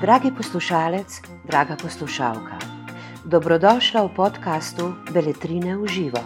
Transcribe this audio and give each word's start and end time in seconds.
Dragi 0.00 0.30
poslušalec, 0.36 1.22
draga 1.46 1.76
poslušalka, 1.82 2.58
dobrodošla 3.24 4.02
v 4.02 4.14
podkastu 4.16 4.92
Beletrine 5.14 5.76
v 5.76 5.86
živo. 5.86 6.18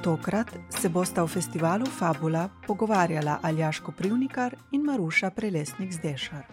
Tokrat 0.00 0.48
se 0.72 0.88
bosta 0.88 1.22
v 1.22 1.28
festivalu 1.28 1.86
Fabula 1.86 2.48
pogovarjala 2.66 3.38
Aljaško 3.42 3.92
Privnikar 3.92 4.56
in 4.72 4.80
Maruša 4.80 5.30
Prelesnik 5.30 5.92
Zdešar. 5.92 6.48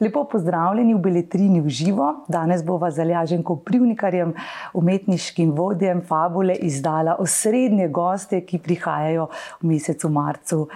Lepo 0.00 0.28
pozdravljeni 0.28 0.94
v 0.94 0.98
Beletrini 0.98 1.60
v 1.60 1.68
živo. 1.68 2.24
Danes 2.28 2.60
bova 2.64 2.90
z 2.90 2.98
Aljaženko 2.98 3.56
Privnikarjem, 3.56 4.34
umetniškim 4.74 5.56
vodjem 5.56 6.04
Fabule, 6.04 6.54
izdala 6.54 7.16
osrednje 7.18 7.88
goste, 7.88 8.44
ki 8.44 8.58
prihajajo 8.58 9.30
v 9.62 9.72
mesecu 9.72 10.08
marcu 10.08 10.68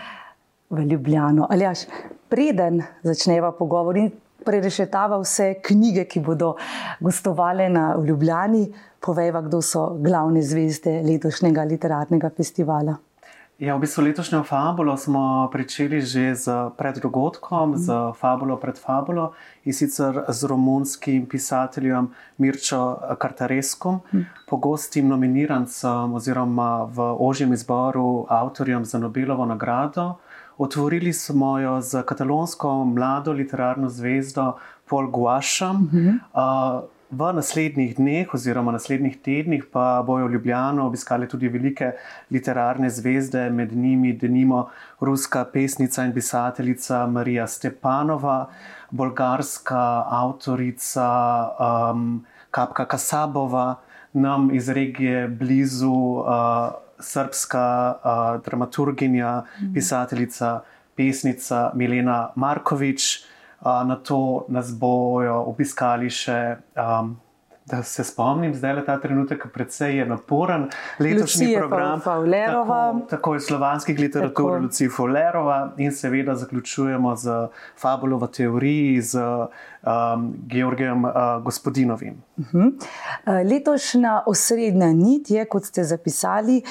v 0.73 0.87
Ljubljano. 0.89 1.47
Aljaš, 1.51 1.85
preden 2.29 2.83
začneva 3.05 3.53
pogovor 3.53 3.97
in 4.01 4.11
prerešetava 4.45 5.21
vse 5.23 5.55
knjige, 5.63 6.07
ki 6.09 6.21
bodo 6.21 6.55
gostovale 7.01 7.69
na 7.69 7.93
Ljubljani. 8.07 8.67
Povejva, 9.03 9.43
kdo 9.43 9.63
so 9.63 9.87
glavne 9.99 10.43
zvezde 10.43 11.01
letošnjega 11.03 11.65
literarnega 11.67 12.31
festivala. 12.37 12.97
Ja, 13.63 13.77
v 13.77 13.85
bistvu 13.85 14.03
letošnjo 14.09 14.41
fabulo 14.43 14.97
smo 14.99 15.47
začeli 15.47 16.01
že 16.03 16.35
z 16.35 16.47
preddogodkom, 16.75 17.75
mm. 17.75 17.79
z 17.79 17.89
fabulo 18.19 18.57
pred 18.59 18.75
fabulo 18.75 19.35
in 19.63 19.73
sicer 19.73 20.25
z 20.27 20.41
romunskim 20.51 21.27
pisateljem 21.31 22.11
Mirčo 22.39 22.99
Kartareskom, 23.19 24.01
mm. 24.11 24.51
pogostim 24.51 25.07
nominirancem 25.07 26.11
oziroma 26.11 26.91
v 26.91 26.99
ožjem 27.23 27.53
izboru 27.53 28.27
avtorjem 28.27 28.85
za 28.85 28.99
Nobelovo 28.99 29.47
nagrado. 29.47 30.19
Otvorili 30.63 31.13
smo 31.13 31.59
jo 31.59 31.81
z 31.81 32.03
katalonsko 32.07 32.85
mlado 32.85 33.33
literarno 33.33 33.89
zvezdo 33.89 34.53
Paul 34.91 35.11
Guašem. 35.11 35.77
Uh 35.77 35.93
-huh. 35.93 36.19
uh, 36.35 36.89
v 37.11 37.33
naslednjih 37.33 37.97
dneh, 37.97 38.35
oziroma 38.35 38.73
naslednjih 38.73 39.19
tednih, 39.21 39.65
pa 39.73 40.05
bojo 40.07 40.29
Ljubljano 40.29 40.87
obiskali 40.87 41.29
tudi 41.29 41.49
velike 41.49 41.93
literarne 42.31 42.91
zvezde, 42.91 43.51
med 43.51 43.77
njimi 43.77 44.13
denimo 44.13 44.69
ruska 45.01 45.45
pesnica 45.45 46.05
in 46.05 46.15
pisateljica 46.15 47.07
Marija 47.07 47.47
Stepanova, 47.47 48.47
bolgarska 48.91 50.05
avtorica 50.09 51.09
um, 51.93 52.25
Kapka 52.51 52.85
Kasabova, 52.85 53.75
nam 54.13 54.55
iz 54.55 54.69
regije 54.69 55.29
blizu. 55.29 55.93
Uh, 55.93 56.83
srpska 57.03 57.67
uh, 57.93 58.43
dramaturginja, 58.45 59.43
mm. 59.43 59.75
pisateljica, 59.75 60.61
pesnica 60.97 61.71
Milena 61.75 62.31
Markovič. 62.37 63.25
Uh, 63.61 63.83
na 63.87 63.97
to 63.97 64.47
nas 64.49 64.73
bojo 64.75 65.37
obiskali 65.47 66.11
še 66.11 66.57
um, 66.75 67.15
da 67.73 67.83
se 67.83 68.05
spomnim, 68.05 68.55
zdaj 68.55 68.77
je 68.77 68.85
ta 68.85 69.01
trenutek, 69.01 69.47
predvsej 69.55 69.97
je 69.99 70.07
naporen 70.07 70.69
letošnji 70.99 71.47
Lucije 71.47 71.59
program. 71.59 72.01
Tako, 72.01 73.01
tako 73.11 73.35
je 73.35 73.41
slovanski 73.41 73.95
literatura, 73.95 74.59
Lucija 74.59 74.91
Fowlerova 74.91 75.71
in 75.77 75.93
seveda 75.93 76.35
zaključujemo 76.35 77.17
z 77.17 77.49
fabulo 77.81 78.19
v 78.19 78.29
teoriji, 78.29 79.01
z 79.01 79.19
um, 79.23 80.35
Georgijem 80.47 81.05
uh, 81.05 81.13
Gospodinovim. 81.45 82.23
Uh 82.37 82.45
-huh. 82.45 82.67
Uh, 82.69 83.51
letošnja 83.51 84.23
osrednja 84.27 84.93
nit 84.93 85.31
je, 85.31 85.45
kot 85.45 85.65
ste 85.65 85.85
zapisali, 85.85 86.63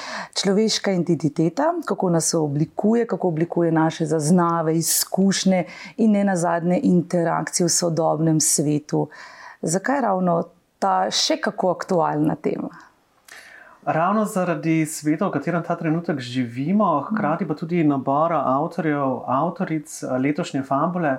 človeška 0.41 0.91
identiteta, 0.91 1.63
kako 1.85 2.09
nas 2.09 2.33
oblikuje, 2.33 3.07
kako 3.07 3.27
oblikuje 3.27 3.71
naše 3.71 4.05
zaznave, 4.05 4.77
izkušnje 4.77 5.65
in 5.97 6.11
ne 6.11 6.23
nazadnje 6.23 6.79
interakcije 6.83 7.65
v 7.65 7.69
sodobnem 7.69 8.39
svetu. 8.39 9.07
Zakaj 9.61 10.01
ravno 10.01 10.43
še 11.11 11.37
kako 11.41 11.75
aktualna 11.75 12.35
tema. 12.35 12.91
Ravno 13.85 14.25
zaradi 14.25 14.85
sveta, 14.85 15.25
v 15.25 15.33
katerem 15.33 15.63
ta 15.65 15.75
trenutek 15.75 16.19
živimo, 16.21 17.01
hkrati 17.09 17.47
pa 17.49 17.55
tudi 17.57 17.81
nabora 17.83 18.43
avtorjev, 18.45 19.23
avtoric 19.25 20.03
eh, 20.03 20.17
letošnje 20.21 20.61
fabule. 20.63 21.17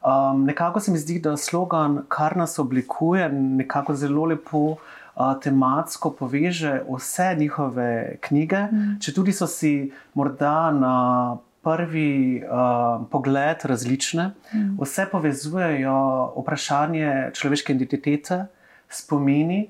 Um, 0.00 0.44
nekako 0.44 0.80
se 0.80 0.90
mi 0.90 0.98
zdi, 0.98 1.18
da 1.20 1.36
slogan, 1.36 2.02
kar 2.08 2.36
nas 2.36 2.58
oblikuje, 2.58 3.28
nekako 3.32 3.94
zelo 3.94 4.24
lepo 4.24 4.58
uh, 4.58 5.40
tematsko 5.42 6.10
poveže 6.10 6.80
vse 6.88 7.34
njihove 7.38 8.16
knjige. 8.20 8.62
Mm. 8.72 8.96
Če 9.00 9.14
tudi 9.14 9.32
so 9.36 9.46
si 9.46 9.92
morda 10.14 10.70
na 10.72 11.36
prvi 11.62 12.40
uh, 12.42 13.04
pogled 13.12 13.62
različne, 13.64 14.30
mm. 14.54 14.78
vse 14.80 15.06
povezujejo 15.12 15.98
vprašanje 16.40 17.36
človeške 17.36 17.76
identitete 17.76 18.46
spomini, 18.90 19.68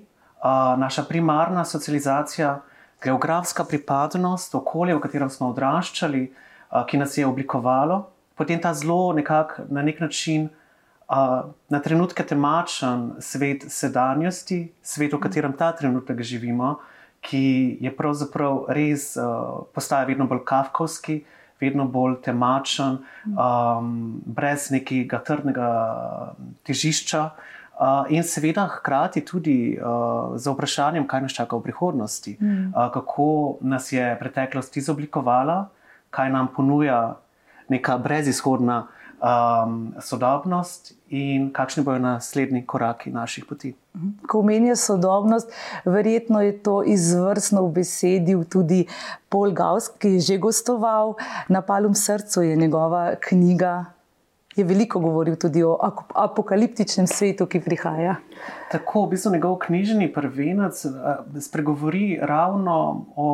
naša 0.76 1.02
primarna 1.02 1.64
socializacija, 1.64 2.60
geografska 3.04 3.64
pripadnost, 3.64 4.54
okolje, 4.54 4.94
v 4.94 5.00
katerem 5.00 5.30
smo 5.30 5.50
odraščali, 5.50 6.24
ki 6.88 7.00
nas 7.00 7.16
je 7.18 7.26
oblikovalo, 7.26 8.06
potem 8.36 8.60
ta 8.60 8.74
zelo 8.74 9.12
nekak, 9.12 9.60
na 9.68 9.82
nek 9.82 10.00
način. 10.00 10.48
Na 11.68 11.80
trenutke 11.82 12.22
temačen 12.22 13.16
svet 13.18 13.64
sedanjosti, 13.66 14.68
svet, 14.82 15.12
v 15.12 15.18
katerem 15.18 15.56
ta 15.58 15.72
trenutek 15.74 16.22
živimo, 16.22 16.76
ki 17.20 17.78
je 17.82 17.90
pravzaprav 17.90 18.68
res 18.72 19.16
uh, 19.18 19.66
postaja 19.74 20.06
vedno 20.08 20.24
bolj 20.30 20.44
kafkovski, 20.46 21.18
vedno 21.60 21.84
bolj 21.90 22.20
temačen, 22.24 23.00
um, 23.26 24.22
brez 24.24 24.70
nekega 24.70 25.18
trdnega 25.26 25.66
težišča. 26.64 27.24
Uh, 27.26 27.59
in 28.08 28.22
seveda 28.22 28.66
hkrati 28.66 29.24
tudi 29.24 29.78
uh, 29.80 30.36
z 30.36 30.52
vprašanjem, 30.52 31.06
kaj 31.08 31.22
nas 31.24 31.32
čaka 31.32 31.56
v 31.56 31.64
prihodnosti, 31.64 32.36
mm. 32.40 32.72
uh, 32.76 32.92
kako 32.92 33.56
nas 33.60 33.92
je 33.92 34.16
preteklost 34.20 34.76
izoblikovala, 34.76 35.68
kaj 36.10 36.30
nam 36.30 36.48
ponuja 36.56 37.16
neka 37.68 37.98
brezizhodna 37.98 38.86
um, 39.20 39.94
sodobnost 40.00 40.92
in 41.08 41.50
kakšni 41.52 41.84
bodo 41.84 41.98
naslednji 41.98 42.66
koraki 42.66 43.10
naših 43.10 43.44
poti. 43.44 43.74
Mhm. 43.96 44.08
Ko 44.28 44.38
omenja 44.38 44.76
sodobnost, 44.76 45.52
verjetno 45.84 46.42
je 46.42 46.62
to 46.62 46.82
izvrstno 46.82 47.64
v 47.66 47.72
besedi 47.72 48.36
tudi 48.50 48.86
Paul 49.28 49.52
Gauss, 49.52 49.88
ki 49.98 50.08
je 50.08 50.20
že 50.20 50.38
gostoval 50.38 51.14
na 51.48 51.62
Palum 51.62 51.94
srcu, 51.94 52.42
je 52.42 52.56
njegova 52.56 53.14
knjiga 53.20 53.84
je 54.60 54.68
veliko 54.68 55.00
govoril 55.00 55.36
tudi 55.40 55.64
o 55.64 55.74
apokaliptičnem 56.14 57.08
svetu, 57.10 57.46
ki 57.50 57.62
prihaja. 57.64 58.16
Tako, 58.70 59.06
v 59.06 59.16
bistvu 59.16 59.34
njegov 59.34 59.58
knjižni 59.66 60.12
prvenec 60.12 60.84
eh, 60.84 61.40
spregovori 61.40 62.18
ravno 62.22 63.04
o 63.16 63.28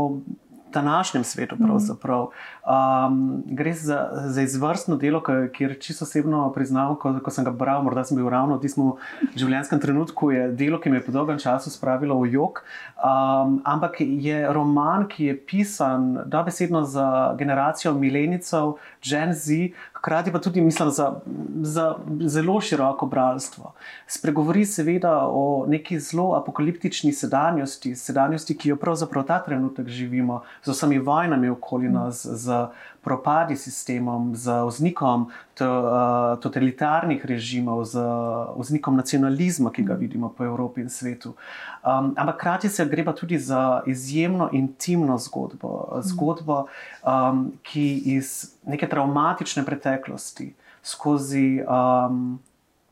današnjem 0.81 1.25
svetu. 1.25 1.57
Um, 1.57 3.43
gre 3.47 3.73
za, 3.73 4.09
za 4.27 4.43
izvrstno 4.43 4.97
delo, 4.97 5.23
kjer 5.53 5.77
čisto 5.81 6.05
osebno 6.05 6.53
priznam, 6.53 6.97
ko, 6.97 7.21
ko 7.25 7.31
sem 7.31 7.45
ga 7.45 7.51
bral, 7.51 7.83
morda 7.83 8.05
sem 8.05 8.17
bil 8.17 8.29
ravno 8.29 8.57
v 8.57 8.65
tistem 8.65 8.91
življenjskem 9.37 9.81
trenutku, 9.81 10.31
je 10.35 10.49
delo, 10.53 10.81
ki 10.81 10.91
me 10.91 11.01
je 11.01 11.07
po 11.07 11.15
dolgem 11.15 11.39
času 11.39 11.71
spravilo 11.71 12.19
v 12.21 12.33
jog. 12.35 12.63
Um, 12.97 13.61
ampak 13.65 14.01
je 14.01 14.43
roman, 14.53 15.07
ki 15.09 15.31
je 15.31 15.39
pisan 15.39 16.09
dobesedno 16.27 16.83
za 16.85 17.09
generacijo 17.39 17.95
milenicov, 17.95 18.77
Gen 19.03 19.33
Z, 19.35 19.71
hkrati 20.07 20.33
pa 20.33 20.39
tudi 20.39 20.61
mislim, 20.61 20.91
za, 20.91 21.21
za 21.63 21.97
zelo 22.21 22.61
široko 22.61 23.07
bralstvo. 23.07 23.73
Spregovori 24.07 24.65
seveda 24.65 25.27
o 25.29 25.65
neki 25.69 25.99
zelo 26.01 26.33
apokaliptični 26.35 27.13
sedanjosti, 27.13 27.97
sedanjosti, 27.97 28.55
ki 28.57 28.69
jo 28.69 28.77
pravzaprav 28.77 29.25
ta 29.27 29.41
trenutek 29.43 29.89
živimo, 29.89 30.43
z 30.63 30.71
vsemi 30.71 30.99
vojnami 30.99 31.51
okoli 31.51 31.91
nas, 31.91 32.23
z 32.27 32.67
propadi 33.07 33.55
sistemom, 33.57 34.35
z 34.35 34.51
vznikom 34.67 35.31
to, 35.55 35.63
uh, 35.65 36.35
totalitarnih 36.43 37.23
režimov, 37.23 37.85
z 37.87 38.03
vznikom 38.59 38.99
nacionalizma, 38.99 39.71
ki 39.71 39.87
ga 39.87 39.95
vidimo 39.95 40.33
po 40.35 40.43
Evropi 40.43 40.83
in 40.83 40.91
svetu. 40.91 41.37
Um, 41.87 42.11
ampak 42.19 42.35
hkrati 42.35 42.69
se 42.69 42.83
gre 42.91 43.05
pa 43.07 43.15
tudi 43.15 43.39
za 43.39 43.87
izjemno 43.87 44.51
intimno 44.53 45.19
zgodbo, 45.23 46.03
zgodbo 46.03 46.67
um, 47.07 47.53
ki 47.63 48.19
iz 48.19 48.51
neke 48.67 48.91
traumatične 48.91 49.63
preteklosti 49.63 50.51
skozi 50.83 51.63
um, 51.63 52.41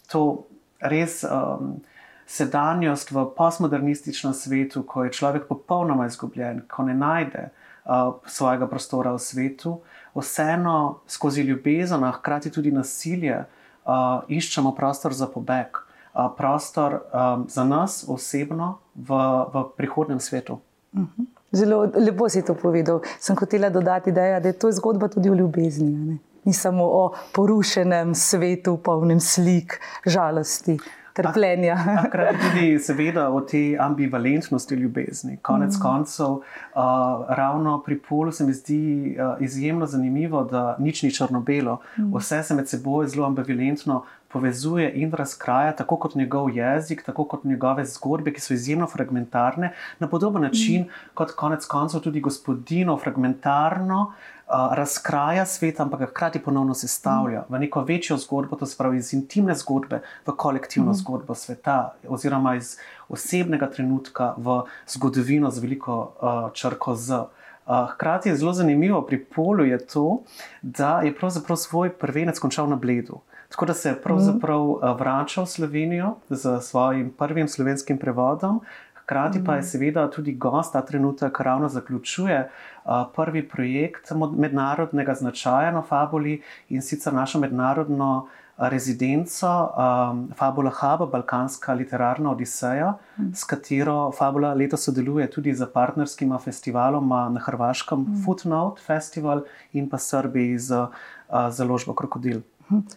to 0.07 0.47
res. 0.79 1.25
Um, 1.27 1.83
Sedanjost 2.25 3.11
v 3.13 3.21
postmodernističnem 3.37 4.33
svetu, 4.33 4.81
ko 4.89 5.03
je 5.05 5.13
človek 5.13 5.45
popolnoma 5.45 6.07
izgubljen, 6.09 6.63
ko 6.73 6.87
ne 6.89 6.95
najde 6.97 7.43
uh, 7.51 7.64
uh, 7.85 8.15
svojega 8.27 8.67
prostora 8.67 9.13
v 9.13 9.19
svetu, 9.19 9.81
vseeno 10.15 10.99
skozi 11.07 11.43
ljubezen, 11.43 12.05
a 12.05 12.13
hkrati 12.13 12.51
tudi 12.51 12.73
nasilje, 12.73 13.45
uh, 13.85 14.23
iščemo 14.29 14.75
prostor 14.75 15.15
za 15.15 15.27
pobeg, 15.27 15.77
uh, 16.15 16.29
prostor 16.37 17.01
um, 17.01 17.47
za 17.49 17.65
nas 17.65 18.05
osebno 18.09 18.79
v, 18.95 19.09
v 19.55 19.65
prihodnem 19.77 20.21
svetu. 20.21 20.61
Mhm. 20.95 21.33
Zelo 21.55 21.87
lepo 21.95 22.29
si 22.29 22.43
to 22.43 22.55
povedal. 22.59 23.01
Sem 23.21 23.37
hotela 23.39 23.71
dodati, 23.71 24.13
da 24.13 24.23
je, 24.23 24.41
da 24.41 24.49
je 24.49 24.59
to 24.59 24.73
zgodba 24.73 25.09
tudi 25.09 25.31
o 25.31 25.35
ljubezni. 25.35 26.19
ni 26.45 26.53
samo 26.53 26.85
o 26.85 27.15
porušenem 27.33 28.15
svetu, 28.15 28.77
polnem 28.77 29.21
slik, 29.21 29.81
žalosti. 30.07 30.79
Trpljenja. 31.15 31.77
Hkrati 32.07 32.39
tudi, 32.43 32.79
seveda, 32.79 33.29
o 33.31 33.41
tej 33.41 33.79
ambivalentnosti 33.79 34.75
ljubezni. 34.75 35.37
Konec 35.43 35.77
mm. 35.77 35.83
koncev, 35.83 36.27
uh, 36.27 36.43
ravno 37.29 37.79
pri 37.87 37.99
polu 37.99 38.33
se 38.33 38.45
mi 38.45 38.53
zdi 38.53 39.17
uh, 39.19 39.43
izjemno 39.43 39.87
zanimivo, 39.87 40.45
da 40.45 40.77
nič 40.79 41.03
ni 41.03 41.13
črno-belo, 41.15 41.79
mm. 41.99 42.11
vse 42.17 42.43
se 42.43 42.55
med 42.55 42.69
seboj 42.69 43.07
zelo 43.07 43.27
ambivalentno 43.27 44.03
povezuje 44.35 44.91
in 44.99 45.13
razkraja, 45.13 45.77
tako 45.79 45.97
kot 45.97 46.15
njegov 46.15 46.51
jezik, 46.51 47.05
tako 47.07 47.25
kot 47.25 47.45
njegove 47.45 47.85
zgodbe, 47.87 48.33
ki 48.35 48.41
so 48.43 48.55
izjemno 48.55 48.89
fragmentarne, 48.91 49.71
na 49.99 50.09
podoben 50.11 50.43
način 50.43 50.83
mm. 50.83 51.11
kot 51.15 51.37
konec 51.39 51.67
koncev 51.67 52.03
tudi 52.03 52.21
gospodino 52.21 52.97
fragmentarno 52.99 54.01
uh, 54.03 54.15
razkraja 54.49 55.47
svet, 55.47 55.81
ampak 55.81 56.01
ga 56.01 56.07
hkrati 56.07 56.39
ponovno 56.39 56.75
sestavlja 56.75 57.41
mm. 57.41 57.55
v 57.55 57.59
neko 57.59 57.81
večjo 57.81 58.17
zgodbo, 58.17 58.57
to 58.57 58.67
se 58.67 58.77
pravi 58.79 58.99
iz 58.99 59.15
intimne 59.15 59.55
zgodbe 59.55 60.03
v 60.27 60.37
kolektivno 60.37 60.91
mm. 60.91 60.95
zgodbo 60.95 61.35
sveta, 61.35 61.95
oziroma 62.09 62.57
iz 62.57 62.77
osebnega 63.09 63.71
trenutka 63.71 64.35
v 64.37 64.63
zgodovino 64.89 65.51
z 65.51 65.59
veliko 65.59 65.97
uh, 65.99 66.53
črko 66.53 66.95
Z. 66.95 67.15
Uh, 67.15 67.91
hkrati 67.93 68.29
je 68.29 68.37
zelo 68.37 68.53
zanimivo 68.53 69.03
pri 69.03 69.25
Polu 69.25 69.65
je 69.65 69.79
to, 69.87 70.23
da 70.63 71.01
je 71.01 71.15
pravzaprav 71.17 71.57
svoj 71.57 71.91
prvenec 71.91 72.39
končal 72.39 72.69
na 72.69 72.77
Bledu. 72.77 73.21
Tako 73.49 73.67
da 73.67 73.75
se 73.75 73.89
je 73.89 74.03
pravzaprav 74.03 74.61
mm. 74.61 74.97
vračal 74.99 75.45
v 75.45 75.49
Slovenijo 75.49 76.15
z 76.31 76.61
svojim 76.61 77.11
prvim 77.19 77.49
slovenskim 77.49 77.99
prevodom, 77.99 78.61
hkrati 79.05 79.45
pa 79.45 79.55
je 79.55 79.61
mm. 79.61 79.65
seveda 79.65 80.11
tudi 80.11 80.35
gost 80.35 80.73
ta 80.73 80.83
trenutek 80.83 81.41
ravno 81.41 81.69
zaključuje 81.69 82.51
prvi 83.17 83.49
projekt 83.49 84.13
mednarodnega 84.37 85.15
značaja 85.15 85.71
na 85.71 85.83
Fabuli 85.83 86.43
in 86.69 86.83
sicer 86.83 87.15
našo 87.15 87.39
mednarodno. 87.39 88.29
Rezidenco 88.57 89.49
um, 89.51 90.31
Fabula 90.39 90.71
Hub, 90.71 91.11
Balkanska 91.11 91.73
literarna 91.75 92.31
odiseja, 92.31 92.93
mm. 93.19 93.33
s 93.35 93.45
katero 93.45 94.13
Fabula 94.13 94.55
letos 94.55 94.85
sodeluje 94.85 95.27
tudi 95.31 95.55
z 95.55 95.67
partnerskima 95.75 96.39
festivaloma 96.39 97.29
na 97.29 97.41
Hrvaškem, 97.41 97.99
mm. 97.99 98.23
Footnote 98.25 98.83
Festival 98.87 99.43
in 99.73 99.91
pa 99.91 99.99
Srbiji 99.99 100.59
z 100.59 100.71
uh, 100.71 100.89
založbo 101.51 101.95
Krokodil. 101.95 102.43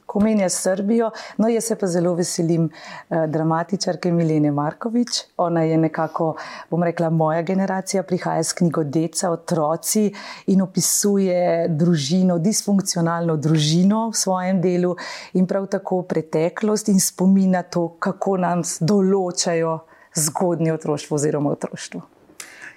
Ko 0.06 0.19
menja 0.19 0.50
Srbijo, 0.50 1.10
no, 1.38 1.48
jaz 1.52 1.66
se 1.68 1.75
pa 1.75 1.88
zelo 1.88 2.14
veselim 2.16 2.69
eh, 2.69 3.28
dramatičarke 3.28 4.12
Milene 4.12 4.52
Markovič. 4.52 5.19
Ona 5.44 5.62
je 5.68 5.78
nekako, 5.78 6.36
bom 6.72 6.84
rekla, 6.84 7.10
moja 7.10 7.42
generacija, 7.42 8.04
prihaja 8.04 8.44
s 8.44 8.54
knjigo 8.54 8.84
Deca, 8.84 9.31
otroci 9.31 10.08
in 10.48 10.62
opisuje 10.62 11.68
družino, 11.69 12.40
disfunkcionalno 12.40 13.38
družino 13.38 14.08
v 14.10 14.18
svojem 14.18 14.62
delu 14.62 14.96
in 15.34 15.48
prav 15.48 15.68
tako 15.68 16.02
preteklost 16.08 16.90
in 16.90 17.00
spomina 17.04 17.63
to, 17.63 17.90
kako 18.00 18.38
nam 18.38 18.63
določajo 18.80 19.80
zgodnje 20.16 20.74
otroštvo 20.74 21.20
oziroma 21.20 21.52
otroštvo. 21.52 22.17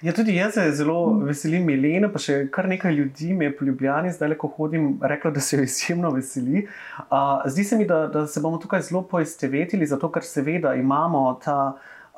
Ja, 0.01 0.13
tudi 0.17 0.33
jaz 0.33 0.53
se 0.53 0.63
zelo 0.73 0.95
veselim 1.27 1.67
Milene, 1.69 2.07
pa 2.09 2.17
še 2.17 2.47
kar 2.49 2.65
nekaj 2.65 2.95
ljudi 2.97 3.35
me 3.37 3.45
je 3.45 3.51
po 3.53 3.67
Ljubljani, 3.67 4.09
zdaj 4.15 4.31
le 4.31 4.37
ko 4.41 4.47
hodim, 4.55 4.95
rekla, 4.97 5.29
da 5.35 5.43
se 5.45 5.59
jo 5.59 5.65
izjemno 5.67 6.09
veseli. 6.15 6.63
Uh, 7.03 7.43
zdi 7.45 7.63
se 7.63 7.77
mi, 7.77 7.85
da, 7.85 8.07
da 8.09 8.23
se 8.27 8.41
bomo 8.41 8.57
tukaj 8.57 8.81
zelo 8.87 9.03
poistovetili, 9.05 9.85
zato 9.85 10.09
ker 10.09 10.25
seveda 10.25 10.73
imamo 10.79 11.21
ta 11.45 11.57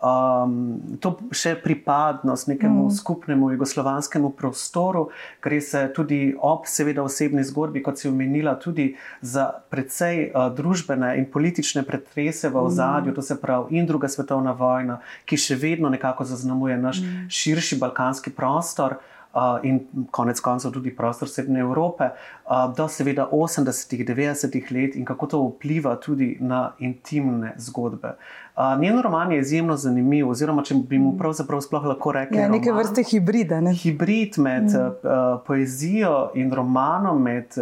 um, 0.03 0.81
to 0.99 1.15
še 1.31 1.55
pripadnost 1.63 2.47
nekemu 2.51 2.87
mm. 2.87 2.91
skupnemu 2.91 3.51
jugoslovanskemu 3.55 4.33
prostoru, 4.35 5.07
gre 5.43 5.61
se 5.61 5.85
tudi 5.95 6.35
ob, 6.39 6.67
seveda, 6.67 7.03
osebni 7.03 7.43
zgodbi, 7.47 7.83
kot 7.83 8.01
si 8.01 8.09
omenila, 8.11 8.57
tudi 8.59 8.93
za 9.21 9.47
precej 9.71 10.27
uh, 10.29 10.49
družbene 10.53 11.15
in 11.21 11.29
politične 11.31 11.85
pretrese 11.87 12.51
v 12.51 12.65
ozadju, 12.67 13.13
mm. 13.13 13.15
to 13.15 13.21
se 13.21 13.39
pravi 13.39 13.79
in 13.79 13.87
druga 13.87 14.11
svetovna 14.11 14.51
vojna, 14.51 14.99
ki 15.25 15.39
še 15.39 15.55
vedno 15.55 15.89
nekako 15.93 16.27
zaznamuje 16.27 16.77
naš 16.77 17.01
mm. 17.01 17.31
širši 17.31 17.79
balkanski 17.79 18.35
prostor. 18.35 18.99
Uh, 19.33 19.57
in 19.65 19.79
konec 20.11 20.39
koncev 20.39 20.71
tudi 20.71 20.91
prostor 20.95 21.29
Srednje 21.29 21.59
Evrope, 21.59 22.09
uh, 22.45 22.75
do 22.77 22.85
seveda 22.87 23.25
80-ih, 23.31 24.05
90-ih 24.05 24.67
let 24.71 24.95
in 24.95 25.05
kako 25.05 25.27
to 25.27 25.39
vpliva 25.47 25.95
tudi 25.95 26.37
na 26.39 26.75
intimne 26.79 27.55
zgodbe. 27.57 28.11
Uh, 28.55 28.81
njen 28.81 29.01
roman 29.01 29.31
je 29.31 29.39
izjemno 29.39 29.77
zanimiv, 29.77 30.29
oziroma 30.29 30.61
če 30.63 30.75
bi 30.75 30.99
mu 30.99 31.11
mm. 31.11 31.17
pravzaprav 31.17 31.63
sploh 31.65 31.87
lahko 31.95 32.13
rekli: 32.13 32.37
ja, 32.37 32.49
neke 32.49 32.69
roman, 32.69 32.83
vrste 32.83 33.03
hibrida. 33.09 33.61
Ne? 33.61 33.73
Hibrid 33.73 34.37
med 34.37 34.69
mm. 34.69 35.41
poezijo 35.47 36.29
in 36.35 36.53
romanom, 36.53 37.21
med 37.21 37.57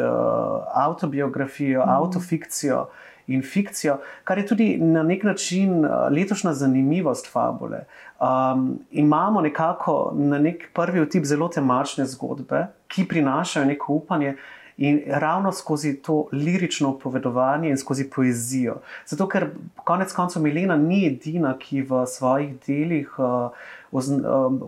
autobiografijo, 0.74 1.86
mm. 1.86 1.90
autofikcijo. 1.90 2.86
In 3.28 3.42
fikcijo, 3.42 3.98
kar 4.24 4.38
je 4.38 4.48
tudi 4.48 4.78
na 4.78 5.04
nek 5.04 5.24
način 5.24 5.86
letošnja 6.12 6.54
zanimivost 6.54 7.32
fabule. 7.32 7.86
Um, 8.20 8.80
imamo 8.92 9.42
nekako 9.42 10.14
na 10.16 10.40
nek 10.40 10.70
prvi 10.74 11.06
vtip 11.06 11.26
zelo 11.26 11.48
temačne 11.48 12.06
zgodbe, 12.06 12.68
ki 12.88 13.08
prinašajo 13.08 13.66
neko 13.66 13.94
upanje, 13.94 14.36
in 14.82 15.02
ravno 15.08 15.52
skozi 15.52 15.94
to 16.02 16.26
lirično 16.32 16.98
povedovanje 17.00 17.70
in 17.70 17.78
skozi 17.78 18.10
poezijo. 18.10 18.80
Zato, 19.06 19.28
ker 19.30 19.50
konec 19.84 20.14
koncev 20.14 20.42
Milena 20.42 20.78
ni 20.78 21.06
edina, 21.06 21.54
ki 21.60 21.86
v 21.86 22.06
svojih 22.08 22.58
delih. 22.68 23.14
Uh, 23.20 23.52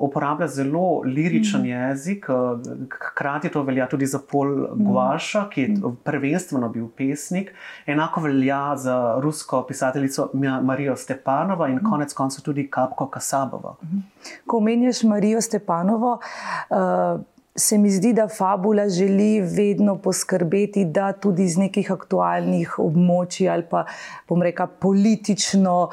Uporablja 0.03 0.47
zelo 0.51 1.01
liričen 1.05 1.61
mm. 1.61 1.65
jezik, 1.65 2.25
hkrati 2.91 3.49
to 3.49 3.61
velja 3.63 3.85
tudi 3.87 4.05
za 4.05 4.19
Pol 4.31 4.49
Guaša, 4.75 5.45
ki 5.49 5.61
je 5.61 5.67
mhm. 5.69 5.93
prvenstveno 6.03 6.69
bil 6.69 6.89
pesnik, 6.97 7.53
enako 7.85 8.21
velja 8.21 8.75
za 8.75 9.15
rusko 9.23 9.63
pisateljico 9.67 10.29
Marijo 10.63 10.95
Stepanovo 10.95 11.67
in 11.67 11.75
mhm. 11.75 11.89
konec 11.89 12.13
koncev 12.13 12.43
tudi 12.43 12.67
Kapko 12.67 13.07
Kasabovo. 13.07 13.77
Mhm. 13.83 13.97
Ko 14.47 14.57
omenjaš 14.57 15.03
Marijo 15.03 15.41
Stepanovo, 15.41 16.19
uh, 16.69 17.21
se 17.55 17.77
mi 17.77 17.91
zdi, 17.91 18.13
da 18.13 18.27
Fabula 18.27 18.89
želi 18.89 19.41
vedno 19.41 19.97
poskrbeti, 19.97 20.85
da 20.85 21.13
tudi 21.13 21.43
iz 21.43 21.57
nekih 21.57 21.91
aktualnih 21.91 22.79
območij 22.79 23.49
ali 23.53 23.65
pa, 23.69 23.85
bom 24.29 24.41
rekel, 24.41 24.67
politično. 24.79 25.89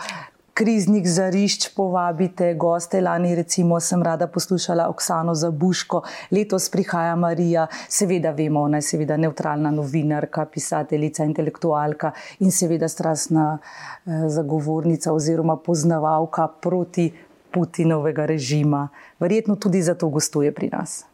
Kriznih 0.60 1.06
zarišč 1.08 1.70
povabite 1.72 2.50
goste. 2.54 3.00
Lani, 3.00 3.30
recimo, 3.34 3.78
sem 3.80 4.02
rada 4.02 4.26
poslušala 4.26 4.88
Oksano 4.90 5.32
Zabuško, 5.34 6.02
letos 6.30 6.68
prihaja 6.68 7.14
Marija, 7.16 7.66
seveda 7.88 8.34
vemo, 8.36 8.66
ona 8.68 8.82
je 8.82 8.88
seveda 8.90 9.16
neutralna 9.16 9.70
novinarka, 9.72 10.44
pisateljica, 10.52 11.24
intelektualka 11.24 12.12
in 12.40 12.52
seveda 12.52 12.88
strastna 12.88 13.46
eh, 13.56 14.28
zagovornica 14.28 15.14
oziroma 15.16 15.56
poznavalka 15.56 16.48
proti 16.60 17.12
Putinovega 17.50 18.26
režima. 18.26 18.88
Verjetno 19.20 19.56
tudi 19.56 19.82
zato 19.82 20.08
gostuje 20.08 20.52
pri 20.54 20.68
nas. 20.72 21.09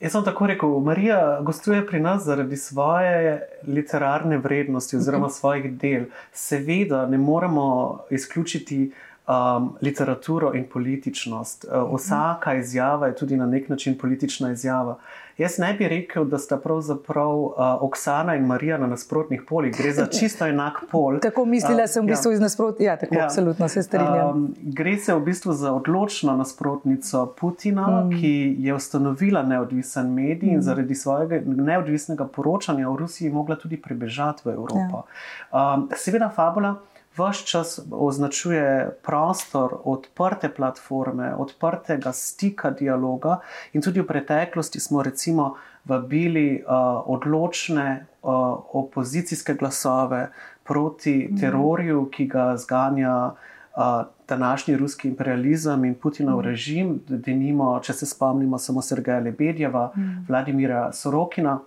Jaz 0.00 0.12
sem 0.12 0.24
tako 0.24 0.46
rekel, 0.46 0.80
Marija 0.80 1.40
gostuje 1.42 1.86
pri 1.86 2.00
nas 2.00 2.24
zaradi 2.24 2.56
svoje 2.56 3.48
literarne 3.66 4.38
vrednosti 4.38 4.96
oziroma 4.96 5.28
svojih 5.28 5.72
del. 5.72 6.04
Seveda 6.32 7.06
ne 7.06 7.18
moremo 7.18 7.98
izključiti 8.10 8.92
um, 9.28 9.72
literaturo 9.82 10.52
in 10.54 10.66
političnost. 10.72 11.64
Uh, 11.64 11.94
vsaka 11.94 12.54
izjava 12.54 13.06
je 13.06 13.16
tudi 13.16 13.36
na 13.36 13.46
nek 13.46 13.68
način 13.68 13.98
politična 13.98 14.52
izjava. 14.52 14.90
Uh, 14.90 15.25
Jaz 15.38 15.58
ne 15.58 15.74
bi 15.74 15.88
rekel, 15.88 16.24
da 16.24 16.38
sta 16.38 16.56
pravzaprav 16.56 17.38
uh, 17.38 17.52
Oksana 17.80 18.34
in 18.34 18.46
Marija 18.46 18.78
na 18.78 18.86
nasprotnih 18.86 19.42
polih, 19.48 19.74
gre 19.78 19.92
za 19.92 20.06
čisto 20.06 20.46
enak 20.46 20.80
pol. 20.90 21.18
tako 21.26 21.44
mislila 21.44 21.86
sem 21.86 22.06
v 22.06 22.14
bistvu 22.14 22.30
uh, 22.30 22.32
ja. 22.32 22.34
iz 22.34 22.40
nasprotja, 22.40 22.86
ja, 22.86 22.96
tako 22.96 23.14
ja. 23.14 23.24
absolutno 23.24 23.68
se 23.68 23.82
strinjam. 23.82 24.30
Um, 24.30 24.54
gre 24.62 24.96
se 24.96 25.14
v 25.14 25.20
bistvu 25.20 25.52
za 25.52 25.72
odločno 25.72 26.36
nasprotnico 26.36 27.26
Putina, 27.40 27.86
mm. 27.86 28.10
ki 28.20 28.56
je 28.58 28.74
ustanovila 28.74 29.42
neodvisen 29.42 30.14
medij 30.14 30.50
mm. 30.50 30.54
in 30.54 30.62
zaradi 30.62 30.94
svojega 30.94 31.42
neodvisnega 31.44 32.24
poročanja 32.24 32.88
v 32.88 32.96
Rusiji 32.96 33.30
mogla 33.30 33.56
tudi 33.56 33.76
prebežati 33.76 34.48
v 34.48 34.52
Evropo. 34.56 35.04
Ja. 35.52 35.74
Um, 35.74 35.88
seveda, 35.96 36.32
fabula 36.32 36.78
vse 37.18 37.46
čas 37.46 37.80
označuje 37.90 38.90
prostor 39.02 39.76
odprte 39.84 40.48
platforme, 40.48 41.34
odprtega 41.34 42.12
stika, 42.12 42.70
dialoga. 42.70 43.40
In 43.72 43.82
tudi 43.82 44.00
v 44.00 44.06
preteklosti 44.06 44.80
smo 44.80 45.02
recimo 45.02 45.54
vabili 45.84 46.62
uh, 46.62 47.02
odločne 47.06 48.06
uh, 48.22 48.30
opozicijske 48.72 49.54
glasove 49.54 50.28
proti 50.64 51.28
mhm. 51.30 51.40
terorju, 51.40 52.08
ki 52.12 52.26
ga 52.26 52.56
zganja. 52.56 53.32
Uh, 53.76 53.82
današnji 54.28 54.76
ruski 54.76 55.08
imperializem 55.08 55.84
in 55.84 55.94
Putinov 55.94 56.38
mm. 56.38 56.44
režim, 56.44 57.00
da 57.08 57.32
nimo, 57.32 57.80
če 57.80 57.92
se 57.92 58.06
spomnimo, 58.06 58.58
samo 58.58 58.82
Sergeja 58.82 59.18
Lebedjeva, 59.20 59.92
mm. 59.96 60.24
Vladimira 60.28 60.92
Sorokina. 60.92 61.58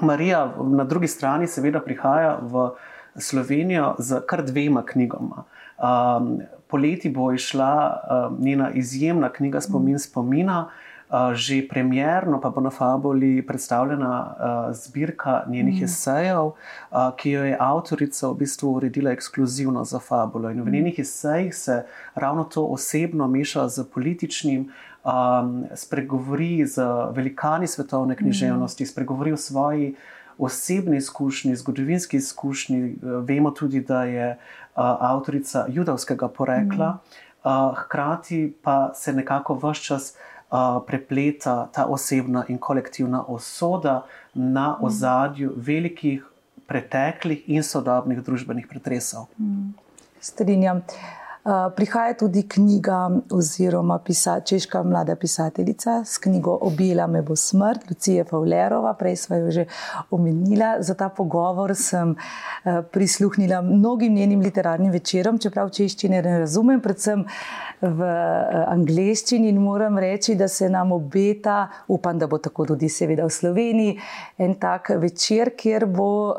Marija 0.00 0.54
na 0.62 0.84
drugi 0.84 1.08
strani, 1.08 1.46
seveda, 1.46 1.80
prihaja 1.80 2.38
v 2.42 2.54
uh, 2.54 2.70
Slovenijo 3.18 3.94
z 3.98 4.20
kar 4.26 4.44
dvema 4.44 4.82
knjigama. 4.86 5.44
Um, 5.78 6.40
poleti 6.68 7.10
bo 7.10 7.32
išla 7.32 8.00
um, 8.28 8.36
njena 8.44 8.70
izjemna 8.70 9.32
knjiga 9.32 9.60
Spomin 9.60 9.98
spomina. 9.98 10.68
Uh, 11.10 11.32
že 11.32 11.64
premjerno 11.68 12.36
pa 12.40 12.50
bo 12.50 12.60
na 12.60 12.70
Fabuli 12.70 13.46
predstavljena 13.46 14.12
uh, 14.28 14.74
zbirka 14.76 15.44
njenih 15.48 15.80
mm. 15.80 15.84
esejev, 15.84 16.44
uh, 16.44 16.56
ki 17.16 17.30
jo 17.30 17.44
je 17.44 17.56
avtorica 17.60 18.28
v 18.28 18.34
bistvu 18.34 18.74
uredila 18.74 19.10
ekskluzivno 19.10 19.84
za 19.84 19.98
Fabulo. 19.98 20.50
In 20.50 20.60
v 20.60 20.66
mm. 20.66 20.72
njenih 20.72 20.98
esejih 20.98 21.56
se 21.56 21.84
ravno 22.14 22.44
to 22.44 22.64
osebno 22.64 23.28
meša 23.28 23.68
z 23.68 23.84
političnim, 23.94 24.68
um, 25.04 25.64
spregovori 25.74 26.66
z 26.66 26.84
velikani 27.16 27.66
svetovne 27.66 28.16
književnosti, 28.16 28.84
mm. 28.84 28.86
spregovori 28.86 29.32
o 29.32 29.36
svoji 29.36 29.94
osebni 30.38 30.96
izkušnji, 30.96 31.56
zgodovinski 31.56 32.16
izkušnji. 32.16 32.96
Vemo 33.02 33.50
tudi, 33.50 33.80
da 33.80 34.04
je 34.04 34.30
uh, 34.30 34.36
avtorica 34.84 35.66
judovskega 35.68 36.28
porekla, 36.28 36.88
mm. 36.88 37.50
uh, 37.50 37.78
hkrati 37.78 38.54
pa 38.62 38.92
se 38.94 39.12
nekako 39.12 39.54
vse 39.54 39.82
čas 39.82 40.14
uh, 40.50 40.58
prepleta 40.86 41.68
ta 41.72 41.86
osebna 41.86 42.44
in 42.48 42.58
kolektivna 42.58 43.24
osoda 43.28 44.04
na 44.34 44.68
mm. 44.70 44.84
ozadju 44.84 45.52
velikih 45.56 46.24
preteklih 46.66 47.44
in 47.46 47.62
sodobnih 47.62 48.22
družbenih 48.22 48.66
pretresov. 48.68 49.26
Mm. 49.38 49.72
Strinjam. 50.20 50.82
Uh, 51.48 51.54
prihaja 51.76 52.12
tudi 52.14 52.42
knjiga, 52.48 53.10
oziroma 53.32 53.98
pisa, 54.04 54.40
češka 54.40 54.82
mlada 54.82 55.14
pisateljica 55.16 56.04
s 56.04 56.18
knjigo 56.18 56.58
Obila 56.60 57.06
me 57.06 57.22
bo 57.22 57.36
smrt, 57.36 57.86
Lucija 57.90 58.24
Pavlerova, 58.24 58.92
prej 58.94 59.16
smo 59.16 59.36
jo 59.36 59.50
že 59.50 59.64
omenila. 60.10 60.74
Za 60.80 60.94
ta 60.94 61.08
pogovor 61.08 61.72
sem 61.74 62.14
prisluhnila 62.92 63.62
mnogim 63.62 64.14
njenim 64.14 64.40
literarnim 64.40 64.92
večerom, 64.92 65.38
čeprav 65.38 65.70
češčine 65.70 66.22
ne 66.22 66.38
razumem, 66.38 66.82
predvsem 66.84 67.24
v 67.80 68.08
angleščini 68.66 69.48
in 69.48 69.60
moram 69.62 69.98
reči, 69.98 70.34
da 70.34 70.48
se 70.48 70.68
nam 70.70 70.92
obeta, 70.92 71.68
upam, 71.88 72.18
da 72.18 72.26
bo 72.26 72.38
tako 72.38 72.66
tudi 72.72 72.88
seveda 72.88 73.26
v 73.26 73.34
Sloveniji, 73.34 73.96
en 74.38 74.54
tak 74.60 74.90
večer, 74.98 75.54
kjer 75.56 75.86
bo 75.86 76.34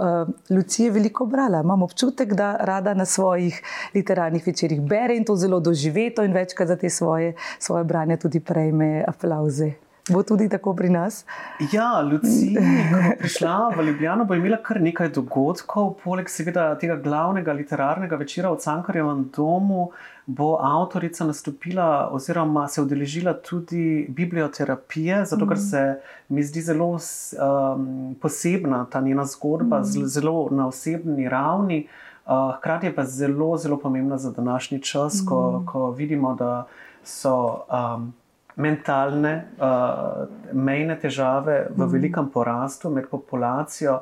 Lucija 0.50 0.92
veliko 0.92 1.26
brala. 1.26 1.64
Imam 1.64 1.84
občutek, 1.84 2.34
da 2.34 2.56
rada 2.60 2.94
na 2.94 3.06
svojih 3.06 3.62
literarnih 3.96 4.48
večerjih 4.48 4.82
bere 4.82 5.18
in 5.18 5.26
to 5.26 5.36
zelo 5.36 5.60
doživeto, 5.60 6.24
in 6.24 6.34
večkrat 6.34 6.68
za 6.68 6.76
te 6.76 6.90
svoje, 6.90 7.36
svoje 7.60 7.84
branje 7.84 8.18
tudi 8.18 8.40
prejme 8.40 9.04
aplauze. 9.08 9.89
Bo 10.10 10.24
tudi 10.24 10.50
tako 10.50 10.74
pri 10.74 10.90
nas? 10.90 11.26
Ja, 11.72 12.02
Lucija, 12.02 12.62
ko 12.92 12.98
je 12.98 13.18
prišla 13.20 13.70
v 13.78 13.86
Ljubljano, 13.86 14.26
bo 14.26 14.34
imela 14.34 14.58
kar 14.64 14.82
nekaj 14.82 15.12
dogodkov, 15.14 15.94
poleg 16.04 16.30
seveda 16.30 16.72
tega 16.80 16.96
glavnega 16.96 17.54
literarnega 17.54 18.18
večera 18.18 18.52
v 18.52 18.58
Cankarjevem 18.64 19.30
domu. 19.36 19.92
Bo 20.26 20.58
avtorica 20.62 21.26
nastopila, 21.26 22.10
oziroma 22.14 22.68
se 22.68 22.82
udeležila 22.82 23.34
tudi 23.34 24.06
biblioterapije, 24.10 25.24
zato 25.26 25.48
ker 25.50 25.58
se 25.58 25.82
mi 26.30 26.44
zdi 26.44 26.62
zelo 26.62 26.92
um, 26.94 28.16
posebna 28.22 28.86
ta 28.92 29.02
njena 29.02 29.26
zgodba, 29.26 29.80
mm. 29.80 30.06
zelo 30.06 30.48
na 30.52 30.68
osebni 30.68 31.30
ravni. 31.30 31.88
Uh, 32.26 32.56
hkrati 32.58 32.88
je 32.88 32.96
pa 32.96 33.06
zelo, 33.06 33.58
zelo 33.58 33.78
pomembna 33.78 34.18
za 34.18 34.32
današnji 34.32 34.82
čas, 34.82 35.22
mm. 35.22 35.26
ko, 35.26 35.64
ko 35.66 35.92
vidimo, 35.92 36.36
da 36.36 36.68
so 37.04 37.66
um, 37.74 38.14
mentalne, 38.60 39.34
uh, 39.58 40.28
mejne 40.54 40.98
težave 41.00 41.70
v 41.70 41.80
mm. 41.80 41.92
velikem 41.94 42.28
porastu 42.30 42.92
med 42.92 43.08
populacijo. 43.08 44.02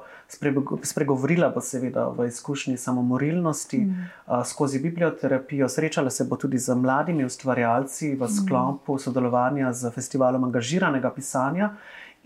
Spregovorila 0.84 1.48
bo 1.54 1.62
seveda 1.64 2.10
v 2.12 2.28
izkušnji 2.28 2.78
samomorilnosti 2.78 3.80
mm. 3.86 4.08
uh, 4.26 4.42
skozi 4.46 4.82
biblioterapijo, 4.84 5.70
srečala 5.70 6.10
se 6.10 6.26
bo 6.26 6.36
tudi 6.36 6.58
z 6.58 6.76
mladimi 6.76 7.26
ustvarjalci 7.26 8.16
v 8.16 8.28
sklopu 8.28 8.98
sodelovanja 9.00 9.74
z 9.74 9.94
festivalom 9.94 10.44
angažiranega 10.50 11.14
pisanja 11.16 11.72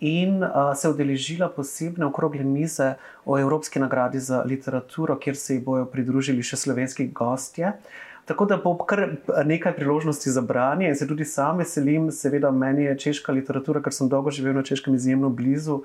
in 0.01 0.41
uh, 0.43 0.71
se 0.75 0.89
udeležila 0.89 1.49
posebne 1.49 2.05
okrogle 2.05 2.43
mize 2.43 2.95
o 3.25 3.37
Evropski 3.39 3.79
nagradi 3.79 4.19
za 4.19 4.41
literaturo, 4.45 5.19
kjer 5.19 5.37
se 5.37 5.53
ji 5.53 5.61
bodo 5.61 5.85
pridružili 5.85 6.43
še 6.43 6.57
slovenski 6.57 7.11
gostje. 7.13 7.75
Tako 8.25 8.45
da 8.45 8.57
bo 8.57 8.77
kar 8.77 9.15
nekaj 9.45 9.75
priložnosti 9.75 10.29
za 10.29 10.41
branje 10.41 10.87
in 10.87 10.95
se 10.95 11.07
tudi 11.07 11.25
sam 11.25 11.57
veselim, 11.57 12.11
seveda, 12.11 12.51
meni 12.51 12.83
je 12.83 12.97
češka 12.97 13.33
literatura, 13.33 13.81
ker 13.81 13.93
sem 13.93 14.09
dolgo 14.09 14.31
živel 14.31 14.53
na 14.55 14.63
češkem, 14.63 14.95
izjemno 14.95 15.29
blizu 15.29 15.81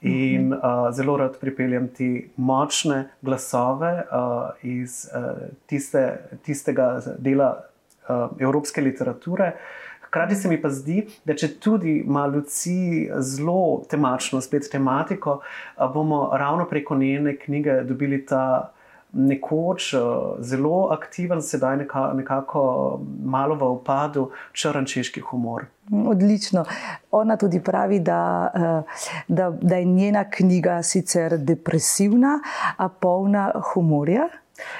in 0.00 0.52
uh, 0.52 0.88
zelo 0.96 1.16
rad 1.16 1.36
pripeljem 1.40 1.88
te 1.88 2.08
močne 2.36 3.08
glasove 3.22 3.92
uh, 3.92 4.48
iz 4.62 5.04
uh, 5.12 5.42
tiste, 5.66 6.06
tistega 6.46 7.02
dela 7.18 7.50
uh, 7.58 8.30
evropske 8.40 8.80
literature. 8.80 9.52
Hkrati 10.06 10.34
se 10.34 10.48
mi 10.48 10.56
pa 10.62 10.70
zdi, 10.74 11.04
da 11.24 11.36
če 11.38 11.52
tudi 11.62 12.00
ima 12.00 12.24
Luci 12.26 13.10
zelo 13.22 13.82
temačno, 13.90 14.40
spet 14.40 14.66
tematiko, 14.72 15.40
bomo 15.94 16.30
ravno 16.34 16.66
preko 16.66 16.96
njene 16.98 17.36
knjige 17.36 17.82
dobili 17.86 18.24
ta 18.26 18.72
nekoč 19.12 19.94
zelo 20.38 20.88
aktiven, 20.92 21.42
sedaj 21.42 21.76
nekako 22.14 22.62
malo 23.24 23.54
v 23.54 23.70
upadu, 23.70 24.30
črnčeški 24.52 25.20
humor. 25.20 25.66
Odlično. 26.06 26.64
Ona 27.10 27.36
tudi 27.36 27.60
pravi, 27.60 28.00
da, 28.00 28.50
da, 29.28 29.50
da 29.62 29.76
je 29.76 29.84
njena 29.84 30.24
knjiga 30.30 30.82
sicer 30.82 31.38
depresivna, 31.38 32.38
a 32.76 32.88
polna 32.88 33.50
humorja. 33.72 34.28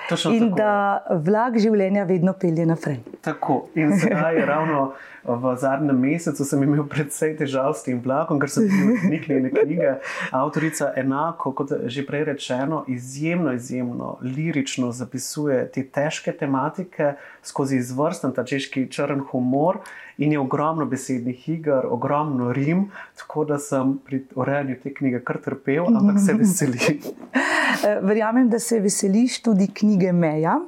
Točno 0.09 0.33
in 0.33 0.51
tako. 0.51 0.57
da 0.57 1.21
vlak 1.25 1.59
življenja 1.59 2.05
vedno 2.05 2.33
pelje 2.33 2.67
naprej. 2.67 3.01
Tako. 3.21 3.67
In 3.75 3.93
je 4.37 4.47
ravno 4.47 4.93
v 5.25 5.57
zadnjem 5.57 5.99
mesecu 6.01 6.45
sem 6.45 6.63
imel 6.65 6.87
predvsej 6.89 7.35
težav 7.37 7.75
s 7.77 7.85
tem 7.85 8.01
vlakom, 8.01 8.41
ker 8.41 8.49
so 8.51 8.65
bile 8.65 8.97
njihove 9.11 9.51
knjige. 9.53 9.95
Avtorica 10.33 10.93
enako, 10.97 11.53
kot 11.53 11.75
že 11.93 12.07
prej 12.07 12.25
rečeno, 12.33 12.85
izjemno, 12.89 13.53
izjemno 13.53 14.17
lirično 14.23 14.93
zapisuje 14.93 15.67
te 15.73 15.85
težke 15.85 16.33
tematike 16.33 17.15
skozi 17.43 17.77
izvrsten 17.77 18.33
ta 18.33 18.45
češki 18.45 18.89
črn 18.91 19.21
humor. 19.31 19.85
In 20.21 20.33
je 20.33 20.41
ogromno 20.41 20.85
besednih 20.87 21.49
iger, 21.49 21.87
ogromno 21.89 22.53
rim, 22.53 22.91
tako 23.17 23.45
da 23.49 23.57
sem 23.59 23.95
pri 24.05 24.19
urejanju 24.37 24.77
te 24.83 24.93
knjige 24.95 25.23
kar 25.25 25.39
trpel, 25.41 25.87
ampak 25.89 26.21
se 26.21 26.35
veselim. 26.37 27.01
Verjamem, 28.09 28.51
da 28.53 28.59
se 28.59 28.81
veseliš 28.81 29.41
tudi 29.43 29.71
knjige 29.75 30.13
Meja. 30.13 30.59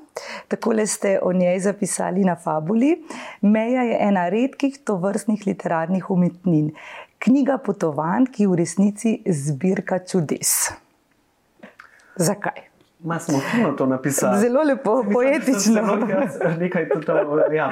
Tako 0.48 0.72
le 0.72 0.86
ste 0.86 1.18
o 1.22 1.32
njej 1.32 1.60
zapisali 1.60 2.24
na 2.24 2.36
Fabuli. 2.36 2.94
Meja 3.42 3.82
je 3.82 3.98
ena 4.00 4.28
redkih 4.28 4.78
tovrstnih 4.84 5.46
literarnih 5.46 6.10
umetnin. 6.10 6.72
Knjiga 7.18 7.58
potovanj, 7.58 8.32
ki 8.32 8.48
v 8.48 8.60
resnici 8.64 9.18
zbirka 9.26 10.00
čudes. 10.08 10.72
Zakaj? 12.16 12.71
Ma 13.04 13.18
smo 13.18 13.38
fino 13.38 13.72
to 13.72 13.86
napisali. 13.86 14.40
Zelo 14.40 14.62
lepo, 14.62 15.04
poetično. 15.12 15.96
Nekaj 16.58 16.88
tudi. 16.88 17.56
Ja. 17.56 17.70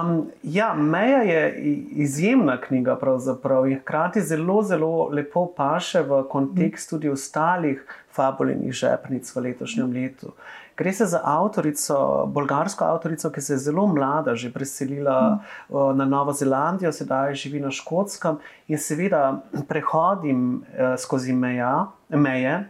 Um, 0.00 0.26
ja, 0.42 0.74
Meja 0.74 1.22
je 1.22 1.56
izjemna 1.90 2.60
knjiga, 2.60 2.96
pravzaprav 2.96 3.66
in 3.66 3.78
hkrati 3.80 4.20
zelo, 4.20 4.62
zelo 4.62 5.08
lepo 5.08 5.46
paše 5.56 6.02
v 6.02 6.24
kontekst 6.30 6.90
tudi 6.90 7.08
ostalih 7.08 7.86
fabulnih 8.12 8.72
žepnic 8.72 9.36
v 9.36 9.40
letošnjem 9.40 9.92
letu. 9.92 10.32
Gre 10.76 10.92
se 10.92 11.06
za 11.06 11.20
avtorico, 11.24 12.26
bolgarsko 12.26 12.84
avtorico, 12.84 13.30
ki 13.30 13.40
se 13.40 13.52
je 13.52 13.58
zelo 13.58 13.86
mlada 13.86 14.34
že 14.34 14.52
preselila 14.52 15.40
mm. 15.68 15.96
na 15.96 16.04
Novo 16.04 16.32
Zelandijo, 16.32 16.92
sedaj 16.92 17.34
živi 17.34 17.60
na 17.60 17.70
Škotskem 17.70 18.36
in 18.68 18.78
seveda 18.78 19.42
prehodim 19.68 20.54
uh, 20.54 20.94
skozi 20.98 21.32
meja, 21.32 21.86
meje 22.08 22.64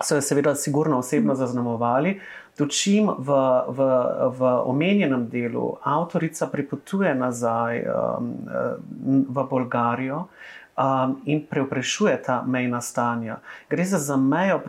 so 0.00 0.14
jo 0.14 0.22
seveda 0.22 0.54
sigurno 0.54 0.98
osebno 0.98 1.34
zaznamovali. 1.34 2.20
Dočim 2.58 3.08
v, 3.18 3.28
v, 3.68 3.78
v 4.38 4.40
omenjenem 4.64 5.28
delu 5.28 5.76
avtorica 5.82 6.46
pripotuje 6.46 7.14
nazaj 7.14 7.80
um, 7.80 8.34
v 9.28 9.46
Bolgarijo 9.50 10.26
um, 10.76 11.16
in 11.24 11.46
preoprešuje 11.48 12.22
ta 12.22 12.42
mejna 12.46 12.80
stanja. 12.80 13.38
Gre 13.70 13.84
za 13.84 14.16
mejo 14.16 14.60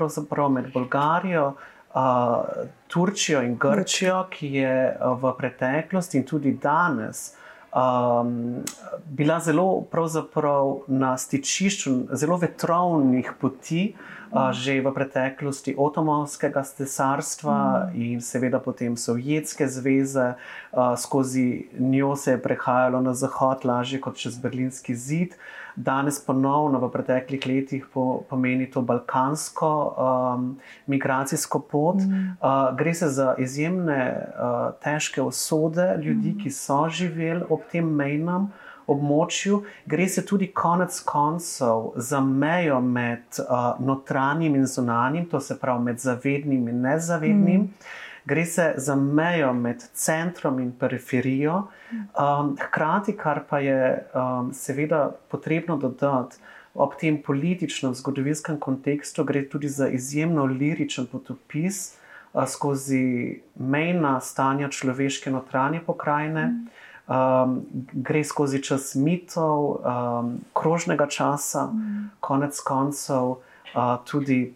med 0.50 0.72
Bolgarijo, 0.74 1.54
uh, 1.94 2.46
Turčijo 2.88 3.42
in 3.42 3.58
Grčijo, 3.58 4.28
ki 4.30 4.54
je 4.54 4.98
uh, 5.00 5.20
v 5.20 5.36
preteklosti 5.38 6.18
in 6.18 6.24
tudi 6.24 6.54
danes. 6.54 7.36
Um, 7.74 8.62
bila 9.06 9.40
zelo 9.40 9.86
na 10.88 11.18
stičišču 11.18 12.14
zelo 12.14 12.38
vetrovnih 12.38 13.34
poti, 13.42 13.96
uh, 13.98 14.14
že 14.52 14.82
v 14.82 14.94
preteklosti 14.94 15.76
Otomanskega 15.78 16.64
cesarstva 16.64 17.90
mm. 17.90 18.02
in 18.02 18.22
seveda 18.22 18.60
potem 18.60 18.98
Sovjetske 18.98 19.68
zveze, 19.68 20.34
skozi 20.98 21.68
njo 21.80 22.16
se 22.16 22.32
je 22.32 22.42
prehajalo 22.42 23.02
na 23.02 23.14
zahod, 23.14 23.66
lažje 23.66 24.02
kot 24.02 24.18
čez 24.18 24.38
Berlinski 24.38 24.96
zid. 24.96 25.38
Danes 25.76 26.20
ponovno 26.26 26.80
v 26.80 26.90
preteklih 26.92 27.46
letih 27.48 27.86
pomeni 28.30 28.70
to 28.72 28.82
balkansko 28.82 29.70
um, 29.98 30.50
migracijsko 30.88 31.60
pot. 31.60 31.96
Mm. 31.96 32.36
Uh, 32.42 32.76
gre 32.78 32.94
se 32.94 33.10
za 33.10 33.36
izjemne 33.38 34.02
uh, 34.14 34.74
težke 34.84 35.22
usode 35.22 35.96
ljudi, 35.98 36.32
mm. 36.32 36.44
ki 36.44 36.52
so 36.52 36.86
živeli 36.90 37.46
ob 37.50 37.66
tem 37.72 37.90
mejnem 37.90 38.52
območju, 38.88 39.64
gre 39.86 40.08
se 40.10 40.26
tudi 40.26 40.50
konec 40.52 41.00
koncev 41.08 41.94
za 41.96 42.20
mejo 42.22 42.82
med 42.82 43.40
uh, 43.40 43.80
notranjim 43.80 44.56
in 44.56 44.68
zunanjim, 44.68 45.26
to 45.32 45.40
se 45.40 45.60
pravi 45.60 45.84
med 45.84 46.00
zavednim 46.00 46.68
in 46.68 46.82
nezavednim. 46.82 47.62
Mm. 47.62 48.02
Gre 48.26 48.46
se 48.46 48.74
za 48.78 48.96
mejo 48.96 49.54
med 49.54 49.84
centrom 49.94 50.60
in 50.60 50.72
periferijo, 50.80 51.68
um, 51.92 52.56
hkrati, 52.62 53.18
kar 53.18 53.44
pa 53.50 53.60
je 53.60 54.06
um, 54.14 54.54
seveda 54.54 55.12
potrebno 55.32 55.78
dodati 55.78 56.38
ob 56.74 56.96
tem 57.00 57.22
političnem, 57.22 57.94
zgodovinskem 57.94 58.60
kontekstu, 58.60 59.24
gre 59.24 59.44
tudi 59.50 59.70
za 59.70 59.88
izjemno 59.88 60.46
liričen 60.46 61.06
potopis 61.12 61.98
uh, 62.34 62.48
skozi 62.48 63.42
mejna 63.56 64.20
stanja 64.22 64.70
človeške 64.70 65.32
notranje 65.32 65.84
pokrajine. 65.86 66.48
Mm 66.48 66.84
um, 67.08 67.62
gre 67.94 68.24
skozi 68.24 68.62
čas 68.64 68.96
mitov, 68.96 69.80
um, 69.84 70.40
krožnega 70.54 71.08
časa, 71.08 71.68
mm. 71.68 72.10
konec 72.20 72.60
koncev 72.60 73.24
uh, 73.30 73.98
tudi 74.06 74.54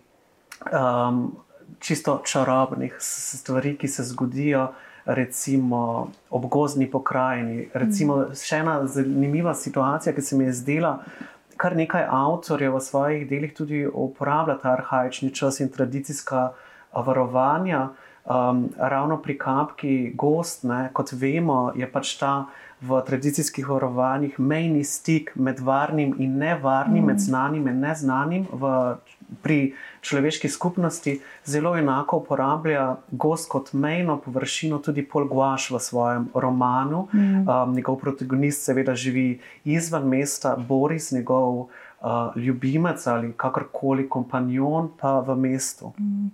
um, 0.71 1.35
čisto 1.79 2.21
čarobnih 2.25 2.95
stvari, 2.99 3.77
ki 3.77 3.87
se 3.87 4.03
zgodijo. 4.03 4.71
Recimo 5.07 6.11
ob 6.29 6.45
gozdni 6.51 6.89
pokrajini. 6.91 7.69
Recimo, 7.73 8.17
mm. 8.17 8.35
še 8.35 8.57
ena 8.59 8.73
zanimiva 8.91 9.53
situacija, 9.55 10.11
ki 10.13 10.21
se 10.21 10.35
mi 10.35 10.49
je 10.49 10.55
zdela, 10.57 10.97
kar 11.57 11.77
nekaj 11.79 12.03
avtorjev 12.11 12.75
v 12.75 12.81
svojih 12.83 13.23
delih 13.29 13.53
tudi 13.55 13.85
uporablja 13.87 14.57
ta 14.59 14.73
arhajični 14.75 15.31
čas 15.31 15.61
in 15.63 15.71
tradicijska 15.71 16.49
varovanja. 16.91 17.85
Uh, 17.87 18.06
Um, 18.27 18.69
ravno 18.77 19.21
pri 19.23 19.37
kapki 19.39 20.11
gost, 20.15 20.63
ne, 20.67 20.89
kot 20.93 21.13
vemo, 21.15 21.71
je 21.75 21.87
pač 21.87 22.17
ta 22.19 22.47
v 22.81 22.99
tradicijskih 23.01 23.69
orovanjih 23.69 24.35
mejni 24.39 24.83
stik 24.83 25.31
med 25.35 25.59
varnim 25.59 26.13
in 26.19 26.35
nevarnim, 26.37 27.03
mm. 27.03 27.07
med 27.07 27.19
znanim 27.19 27.67
in 27.67 27.79
neznanim. 27.79 28.43
V, 28.51 28.97
pri 29.41 29.73
človeški 30.01 30.49
skupnosti 30.49 31.17
zelo 31.45 31.73
enako 31.77 32.21
uporablja 32.21 32.97
gost 33.11 33.49
kot 33.49 33.73
mejno 33.73 34.19
površino, 34.21 34.79
tudi 34.79 35.07
Paul 35.07 35.27
Guaš 35.27 35.71
v 35.71 35.79
svojem 35.79 36.29
romanu. 36.33 37.07
Mm. 37.13 37.47
Um, 37.47 37.73
njegov 37.75 37.97
protagonist 38.03 38.63
seveda 38.63 38.95
živi 38.95 39.39
izven 39.65 40.07
mesta, 40.07 40.55
Boris, 40.55 41.11
njegov 41.11 41.67
uh, 42.01 42.35
ljubimec 42.35 43.07
ali 43.07 43.33
kakorkoli 43.37 44.09
kompanjon 44.09 44.91
pa 44.99 45.19
v 45.19 45.35
mestu. 45.35 45.93
Mm. 45.99 46.31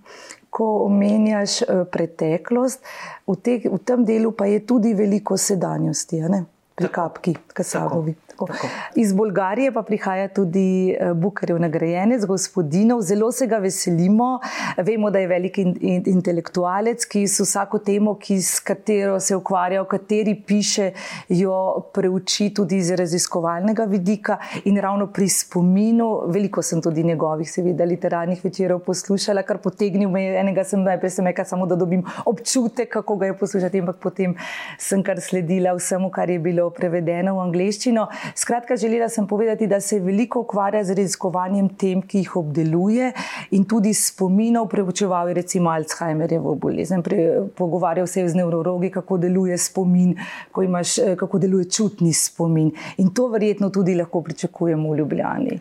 Ko 0.50 0.86
omenjaš 0.86 1.62
uh, 1.62 1.84
preteklost, 1.91 2.84
v, 3.27 3.36
te, 3.41 3.60
v 3.65 3.79
tem 3.86 4.05
delu 4.05 4.32
pa 4.32 4.46
je 4.46 4.65
tudi 4.65 4.93
veliko 4.93 5.38
sedanjosti, 5.38 6.22
pri 6.22 6.43
kapki, 6.75 7.36
kasagovi. 7.53 8.13
Tako. 8.13 8.24
Tako. 8.48 8.68
Iz 8.96 9.13
Bolgarije 9.13 9.72
pa 9.72 9.84
prihaja 9.84 10.27
tudi 10.27 10.92
eh, 10.92 11.13
Bukarjev 11.13 11.60
nagrajenec, 11.60 12.25
gospodinov. 12.25 13.01
Zelo 13.01 13.32
se 13.32 13.48
ga 13.48 13.58
veselimo. 13.58 14.39
Vemo, 14.77 15.12
da 15.12 15.20
je 15.20 15.27
velik 15.27 15.58
in, 15.58 15.75
in, 15.82 16.03
intelektualec, 16.06 17.06
ki 17.06 17.27
s 17.27 17.39
vsako 17.46 17.80
temo, 17.80 18.15
ki 18.20 18.42
s 18.42 18.60
katero 18.60 19.20
se 19.20 19.36
ukvarja, 19.36 19.82
o 19.82 19.86
kateri 19.86 20.36
piše, 20.48 20.92
jo 21.30 21.84
preuči 21.94 22.50
tudi 22.53 22.77
iz 22.77 22.89
raziskovalnega 22.92 23.84
vidika. 23.84 24.38
In 24.65 24.82
ravno 24.82 25.08
pri 25.13 25.30
spominu, 25.30 26.24
veliko 26.27 26.62
sem 26.62 26.82
tudi 26.82 27.03
njegovih, 27.03 27.51
seveda, 27.51 27.86
literarnih 27.86 28.42
večerov 28.44 28.80
poslušala, 28.80 29.46
kar 29.46 29.62
potegnil 29.62 30.10
me 30.10 30.24
je 30.24 30.39
enega, 30.39 30.63
sem 30.63 30.82
najprej 30.84 31.13
sem 31.20 31.27
rekla, 31.30 31.46
samo 31.46 31.70
da 31.70 31.75
dobim 31.75 32.03
občutek, 32.25 32.89
kako 32.89 33.15
ga 33.15 33.30
je 33.30 33.38
poslušati, 33.38 33.80
ampak 33.80 34.01
potem 34.01 34.36
sem 34.80 35.03
kar 35.03 35.22
sledila 35.22 35.77
vsemu, 35.77 36.10
kar 36.12 36.30
je 36.30 36.39
bilo 36.39 36.62
prevedeno 36.70 37.36
v 37.36 37.43
angleščino. 37.48 38.08
Skratka, 38.36 38.77
želela 38.77 39.10
sem 39.10 39.27
povedati, 39.27 39.67
da 39.67 39.82
se 39.82 40.00
veliko 40.00 40.39
ukvarja 40.39 40.84
z 40.84 40.98
raziskovanjem 40.98 41.70
tem, 41.77 42.01
ki 42.01 42.24
jih 42.24 42.36
obdeluje 42.36 43.12
in 43.51 43.65
tudi 43.65 43.93
spominov, 43.93 44.67
preučeval 44.70 45.29
je 45.29 45.38
recimo 45.41 45.70
Alzheimerjevo 45.70 46.55
bolezen, 46.55 47.03
pogovarjal 47.55 48.08
se 48.08 48.22
je 48.22 48.29
z 48.29 48.36
neurologi, 48.36 48.92
kako 48.92 49.18
deluje 49.18 49.57
spomin, 49.57 50.16
imaš, 50.64 50.98
eh, 50.98 51.16
kako 51.16 51.40
deluje 51.40 51.70
čutni 51.70 52.14
spomin. 52.14 52.72
In 52.98 53.14
to 53.14 53.27
verjetno 53.27 53.70
tudi 53.70 53.96
lahko 53.96 54.22
pričakujemo 54.22 54.92
v 54.92 54.98
Ljubljani. 54.98 55.59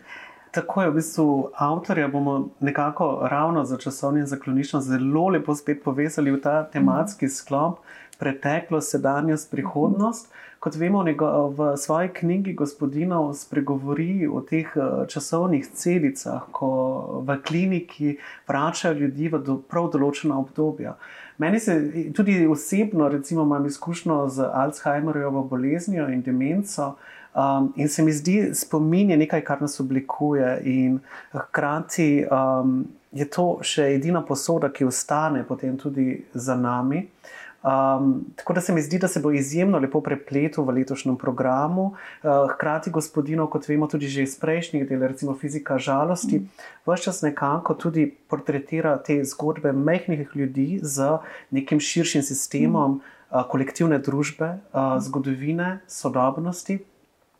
Tako 0.53 0.81
je, 0.81 0.89
v 0.89 0.93
bistvu 0.93 1.49
avtorja 1.57 2.07
bomo 2.07 2.49
nekako 2.59 3.27
ravno 3.31 3.63
za 3.65 3.77
časovni 3.77 4.25
zaklonišče 4.25 4.79
zelo 4.81 5.27
lepo 5.27 5.55
spet 5.55 5.79
povezali 5.83 6.31
v 6.31 6.41
ta 6.41 6.63
tematski 6.69 7.29
sklop, 7.29 7.79
preteklost, 8.19 8.91
sedanjost, 8.91 9.49
prihodnost. 9.51 10.29
Kot 10.59 10.75
vemo, 10.75 11.01
v 11.57 11.77
svoji 11.77 12.09
knjigi 12.13 12.53
Gospodinov 12.53 13.33
spregovori 13.33 14.27
o 14.27 14.41
teh 14.41 14.69
eh, 14.75 15.07
časovnih 15.09 15.65
celicah, 15.73 16.45
ko 16.51 16.69
v 17.25 17.39
kliniki 17.41 18.17
vračajo 18.47 18.93
ljudi 18.93 19.33
v 19.33 19.41
do, 19.41 19.57
prav 19.57 19.89
določena 19.89 20.37
obdobja. 20.37 20.93
Meni 21.37 21.59
se 21.59 21.79
tudi 22.13 22.45
osebno, 22.47 23.09
recimo, 23.09 23.41
imam 23.41 23.65
izkušnjo 23.65 24.29
z 24.29 24.45
Alzheimerjevo 24.53 25.43
boleznijo 25.49 26.07
in 26.13 26.21
demenco. 26.21 26.93
Um, 27.33 27.73
in 27.75 27.89
se 27.89 28.03
mi 28.03 28.11
zdi, 28.13 28.51
spomin 28.53 29.09
je 29.09 29.17
nekaj, 29.17 29.41
kar 29.41 29.61
nas 29.61 29.79
oblikuje, 29.79 30.59
in 30.63 30.99
hkrati 31.31 32.25
um, 32.29 32.83
je 33.11 33.25
to 33.29 33.47
še 33.65 33.87
edina 33.95 34.21
posoda, 34.21 34.69
ki 34.69 34.85
ostane 34.85 35.41
potem 35.47 35.77
tudi 35.77 36.21
za 36.33 36.55
nami. 36.55 37.07
Um, 37.63 38.25
tako 38.35 38.53
da 38.53 38.61
se 38.61 38.73
mi 38.73 38.81
zdi, 38.81 38.99
da 38.99 39.07
se 39.07 39.19
bo 39.23 39.31
izjemno 39.31 39.79
lepo 39.79 40.01
prepletel 40.01 40.65
v 40.67 40.75
letošnjem 40.77 41.15
programu. 41.17 41.93
Uh, 42.21 42.51
hkrati, 42.51 42.91
gospodinov, 42.91 43.47
kot 43.49 43.69
vemo, 43.69 43.87
tudi 43.87 44.11
že 44.11 44.27
iz 44.27 44.35
prejšnjih 44.37 44.85
del, 44.89 45.01
recimo 45.07 45.33
fizika 45.33 45.77
žalosti, 45.79 46.43
mm. 46.43 46.63
vse 46.85 47.03
čas 47.03 47.21
nekako 47.23 47.73
tudi 47.73 48.05
portretira 48.27 48.97
te 48.97 49.23
zgodbe 49.23 49.71
mehkih 49.71 50.35
ljudi 50.35 50.79
z 50.83 51.17
nekim 51.49 51.79
širšim 51.79 52.21
sistemom 52.21 52.91
mm. 52.91 53.01
uh, 53.31 53.47
kolektivne 53.49 53.97
družbe, 53.97 54.57
uh, 54.73 54.99
zgodovine, 54.99 55.79
sodobnosti. 55.87 56.83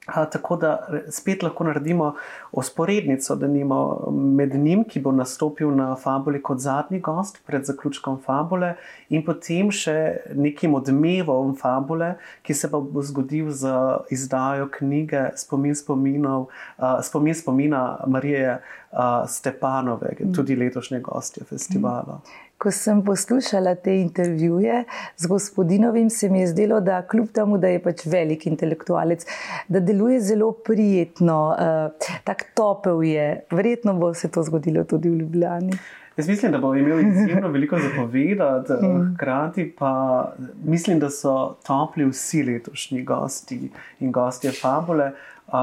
A, 0.06 0.26
tako 0.26 0.56
da 0.60 0.88
spet 1.12 1.44
lahko 1.44 1.64
naredimo 1.64 2.14
usporednico, 2.52 3.36
da 3.36 3.48
nimo 3.48 4.12
med 4.12 4.56
njim, 4.56 4.84
ki 4.84 5.00
bo 5.00 5.12
nastopil 5.16 5.72
na 5.76 5.96
Fabuli 5.96 6.42
kot 6.44 6.60
zadnji 6.60 7.00
gost 7.00 7.40
pred 7.48 7.64
zaključkom 7.66 8.20
Fabule, 8.26 8.74
in 9.10 9.24
potem 9.24 9.72
še 9.72 9.96
nekim 10.36 10.76
odmevom 10.76 11.56
Fabule, 11.56 12.18
ki 12.44 12.54
se 12.54 12.68
bo 12.68 12.84
zgodil 13.02 13.52
z 13.56 13.72
izdajo 14.12 14.68
knjige 14.76 15.30
Spomin, 15.40 15.76
spominov, 15.76 16.50
a, 16.78 16.98
spomin 17.04 17.36
spomina 17.40 17.84
Marije 18.08 18.58
a, 18.92 19.24
Stepanove, 19.28 20.18
tudi 20.36 20.60
letošnje 20.60 21.00
gostje 21.00 21.48
festivala. 21.48 22.20
Mm 22.20 22.43
ko 22.58 22.72
sem 22.72 23.02
poslušala 23.04 23.76
te 23.76 23.96
intervjuje 24.02 24.84
z 25.18 25.28
gospodinovim, 25.28 26.10
se 26.10 26.30
mi 26.30 26.40
je 26.40 26.48
zdelo, 26.48 26.80
da 26.80 27.02
kljub 27.08 27.28
temu, 27.34 27.58
da 27.58 27.68
je 27.68 27.82
pač 27.84 28.06
velik 28.06 28.48
intelektualec, 28.48 29.26
da 29.68 29.80
deluje 29.80 30.22
zelo 30.22 30.52
prijetno, 30.52 31.40
uh, 31.52 32.14
tako 32.24 32.46
topel 32.56 33.04
je. 33.04 33.28
Verjetno 33.52 33.94
bo 33.94 34.14
se 34.14 34.32
to 34.32 34.44
zgodilo 34.44 34.84
tudi 34.84 35.10
v 35.10 35.20
Ljubljani. 35.24 35.78
Jaz 36.18 36.28
mislim, 36.30 36.52
da 36.52 36.58
bo 36.58 36.76
imel 36.76 37.00
izjemno 37.00 37.48
veliko 37.48 37.78
zapovedati, 37.80 38.74
mm. 38.74 39.16
hkrati 39.16 39.76
pa 39.80 40.34
mislim, 40.64 41.00
da 41.00 41.10
so 41.10 41.56
topli 41.68 42.06
vsi 42.06 42.44
letošnji 42.44 43.04
gosti 43.04 43.72
in 44.00 44.12
gostje 44.12 44.52
Fabule. 44.62 45.12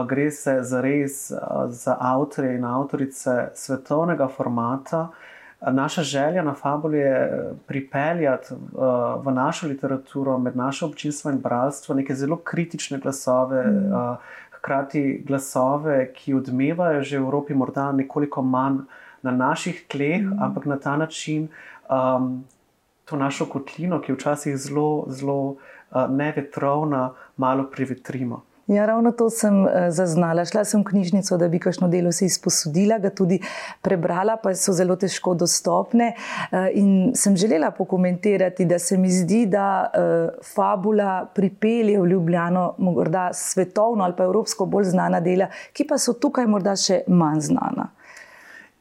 Gre 0.09 0.31
se 0.31 0.59
za 0.63 0.81
res 0.81 1.31
za 1.69 1.97
avtorje 2.01 2.55
in 2.55 2.65
avtorice 2.65 3.49
svetovnega 3.55 4.29
formata. 4.29 5.09
Naša 5.67 6.03
želja 6.03 6.43
na 6.43 6.55
Fabulu 6.55 6.95
je 6.95 7.25
eh, 7.25 7.53
pripeljati 7.67 8.55
uh, 8.55 8.61
v 9.27 9.33
našo 9.33 9.67
literaturo, 9.67 10.39
med 10.39 10.57
naše 10.57 10.85
občinstvo 10.85 11.31
in 11.31 11.39
bralstvo, 11.39 11.95
neke 11.95 12.15
zelo 12.15 12.37
kritične 12.37 12.99
glasove, 12.99 13.67
mm. 13.67 13.93
uh, 13.93 14.17
hkrati 14.51 15.23
glasove, 15.27 16.13
ki 16.13 16.35
odmevajo 16.35 17.03
že 17.03 17.19
v 17.19 17.23
Evropi, 17.23 17.55
morda 17.55 17.93
nekoliko 17.93 18.43
manj 18.43 18.79
na 19.23 19.31
naših 19.31 19.85
tleh, 19.89 20.23
mm. 20.23 20.43
ampak 20.43 20.65
na 20.65 20.79
ta 20.79 20.97
način 20.97 21.49
um, 21.91 22.45
to 23.05 23.17
našo 23.17 23.47
kotlino, 23.47 24.01
ki 24.01 24.13
je 24.13 24.17
včasih 24.17 24.57
zelo, 24.57 25.05
zelo 25.09 25.41
uh, 25.45 25.57
nevetrovna, 26.09 27.11
malo 27.37 27.69
privetrimo. 27.71 28.43
Ja, 28.71 28.87
ravno 28.87 29.11
to 29.13 29.27
sem 29.31 29.65
uh, 29.65 29.71
zaznala. 29.91 30.45
Šla 30.47 30.63
sem 30.65 30.85
v 30.85 30.93
knjižnico, 30.93 31.35
da 31.37 31.49
bi 31.51 31.59
kakšno 31.59 31.89
delo 31.91 32.13
si 32.15 32.29
izposodila, 32.31 33.01
ga 33.03 33.11
tudi 33.11 33.41
prebrala, 33.83 34.37
pa 34.39 34.53
so 34.55 34.71
zelo 34.71 34.95
težko 34.95 35.35
dostopne. 35.35 36.13
Uh, 36.15 36.69
in 36.79 36.91
sem 37.19 37.35
želela 37.37 37.73
pokomentirati, 37.75 38.69
da 38.71 38.79
se 38.79 38.99
mi 38.99 39.11
zdi, 39.11 39.43
da 39.51 39.67
uh, 39.91 40.39
fabula 40.55 41.27
pripelje 41.35 41.99
v 41.99 42.13
Ljubljano 42.13 42.75
morda 42.79 43.33
svetovno 43.35 44.05
ali 44.05 44.15
pa 44.17 44.31
evropsko 44.31 44.71
bolj 44.71 44.93
znana 44.95 45.19
dela, 45.21 45.51
ki 45.75 45.89
pa 45.91 45.99
so 45.99 46.15
tukaj 46.15 46.47
morda 46.47 46.77
še 46.79 47.03
manj 47.11 47.49
znana. 47.51 47.91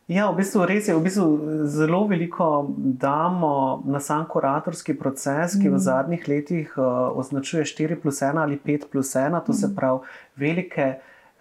Ja, 0.09 0.25
v 0.33 0.39
bistvu 0.41 0.63
res 0.65 0.87
je, 0.89 0.93
v 0.97 1.05
bistvu 1.05 1.25
zelo 1.69 1.99
veliko 2.09 2.65
damo 2.97 3.83
na 3.85 3.99
sam 4.01 4.23
kuratorski 4.25 4.95
proces, 4.97 5.53
ki 5.53 5.69
v 5.69 5.77
mhm. 5.77 5.83
zadnjih 5.85 6.23
letih 6.25 6.71
uh, 6.81 7.13
označuje 7.13 7.61
4 7.69 7.99
plus 8.01 8.23
1 8.25 8.41
ali 8.41 8.57
5 8.57 8.89
plus 8.89 9.13
1, 9.13 9.37
to 9.45 9.53
se 9.53 9.67
mhm. 9.67 9.75
pravi 9.75 9.99
velike, 10.35 10.87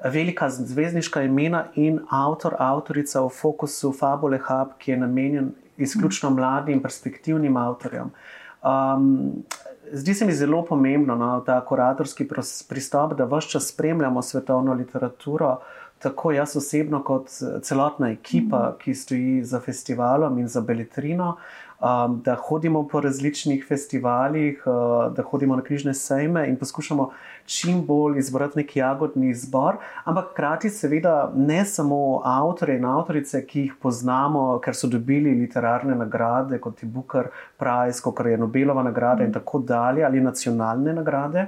velika 0.04 0.50
zvezdniška 0.52 1.22
imena 1.24 1.64
in 1.80 2.02
avtor, 2.12 2.58
avtorica 2.60 3.24
v 3.24 3.32
fokusu 3.32 3.94
Fabule 3.96 4.36
Hub, 4.36 4.76
ki 4.76 4.92
je 4.92 5.00
namenjen 5.00 5.48
izključno 5.80 6.30
mladim, 6.36 6.82
perspektivnim 6.84 7.56
avtorjem. 7.56 8.12
Um, 8.60 9.44
zdi 9.92 10.14
se 10.14 10.26
mi 10.26 10.36
zelo 10.36 10.60
pomembno 10.64 11.16
no, 11.16 11.40
ta 11.40 11.56
kuratorski 11.64 12.28
pristop, 12.68 13.16
da 13.16 13.24
vse 13.24 13.48
čas 13.48 13.72
spremljamo 13.72 14.22
svetovno 14.22 14.76
literaturo 14.76 15.56
tako 15.98 16.32
jaz 16.32 16.56
osebno, 16.56 17.02
kot 17.04 17.30
celotna 17.62 18.10
ekipa, 18.10 18.68
mhm. 18.68 18.78
ki 18.78 18.94
stoji 18.94 19.44
za 19.44 19.60
festivalom 19.60 20.38
in 20.38 20.48
za 20.48 20.60
beletrino, 20.60 21.36
um, 21.80 22.20
da 22.24 22.34
hodimo 22.34 22.88
po 22.88 23.00
različnih 23.00 23.64
festivalih, 23.68 24.62
uh, 24.66 25.14
da 25.14 25.22
hodimo 25.22 25.56
na 25.56 25.62
križne 25.62 25.94
sejme 25.94 26.48
in 26.48 26.56
poskušamo 26.56 27.10
čim 27.44 27.86
bolj 27.86 28.18
izbrati 28.18 28.58
neki 28.58 28.78
jagodni 28.78 29.30
izbor, 29.30 29.76
ampak 30.04 30.30
hkrati, 30.32 30.70
seveda, 30.70 31.32
ne 31.36 31.64
samo 31.64 32.20
avtorje 32.24 32.76
in 32.76 32.84
avtorice, 32.84 33.46
ki 33.46 33.60
jih 33.60 33.74
poznamo, 33.82 34.58
ker 34.64 34.76
so 34.76 34.88
dobili 34.88 35.34
literarne 35.34 35.94
nagrade, 35.96 36.58
kot 36.60 36.82
je 36.82 36.88
Booker 36.88 37.30
Prize, 37.56 38.02
kot 38.04 38.20
je 38.26 38.36
Nobelova 38.38 38.82
nagrada 38.82 39.24
in 39.24 39.30
mhm. 39.30 39.40
tako 39.40 39.58
dalje, 39.58 40.04
ali 40.04 40.20
nacionalne 40.20 40.92
nagrade. 40.92 41.46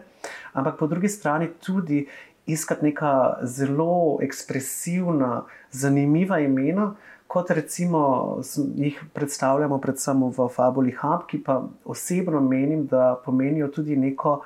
Ampak 0.52 0.78
po 0.78 0.86
drugi 0.86 1.08
strani 1.08 1.48
tudi 1.66 2.06
iskati 2.46 2.85
neka 2.85 3.38
zelo 3.42 4.18
ekspresivna, 4.22 5.44
zanimiva 5.70 6.40
imena, 6.40 6.94
kot 7.26 7.50
recimo 7.50 8.40
jih 8.76 9.00
predstavljamo, 9.14 9.79
predvsem 9.79 10.22
v 10.37 10.48
Fabuli 10.50 10.94
Hub, 11.00 11.26
ki 11.31 11.42
pa 11.44 11.62
osebno 11.85 12.40
menim, 12.40 12.87
da 12.87 13.16
pomenijo 13.24 13.68
tudi 13.68 13.96
neko 13.96 14.40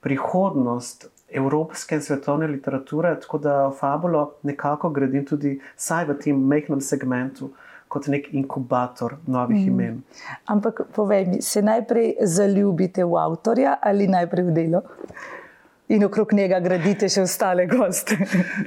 prihodnost. 0.00 1.10
Evropske 1.30 1.94
in 1.94 2.02
svetovne 2.02 2.46
literature, 2.46 3.12
tako 3.20 3.38
da 3.38 3.70
Fabulo 3.70 4.32
nekako 4.42 4.88
gradim 4.90 5.24
tudi 5.26 5.60
v 6.08 6.14
tem 6.18 6.40
majhnem 6.40 6.80
segmentu, 6.80 7.50
kot 7.88 8.06
nek 8.06 8.28
inkubator 8.32 9.16
novih 9.26 9.66
mm. 9.66 9.68
imen. 9.68 10.02
Ampak 10.46 10.82
povej 10.94 11.26
mi, 11.26 11.42
se 11.42 11.62
najprej 11.62 12.14
zaljubite 12.22 13.04
v 13.04 13.16
avtorja 13.18 13.76
ali 13.82 14.08
najprej 14.08 14.44
v 14.44 14.54
delo? 14.54 14.82
In 15.90 16.04
okrog 16.04 16.32
njega 16.32 16.60
gradite 16.60 17.08
še 17.10 17.24
ostale 17.26 17.66
goste. 17.66 18.14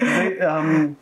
Zdaj, 0.01 0.31
um, 0.43 0.95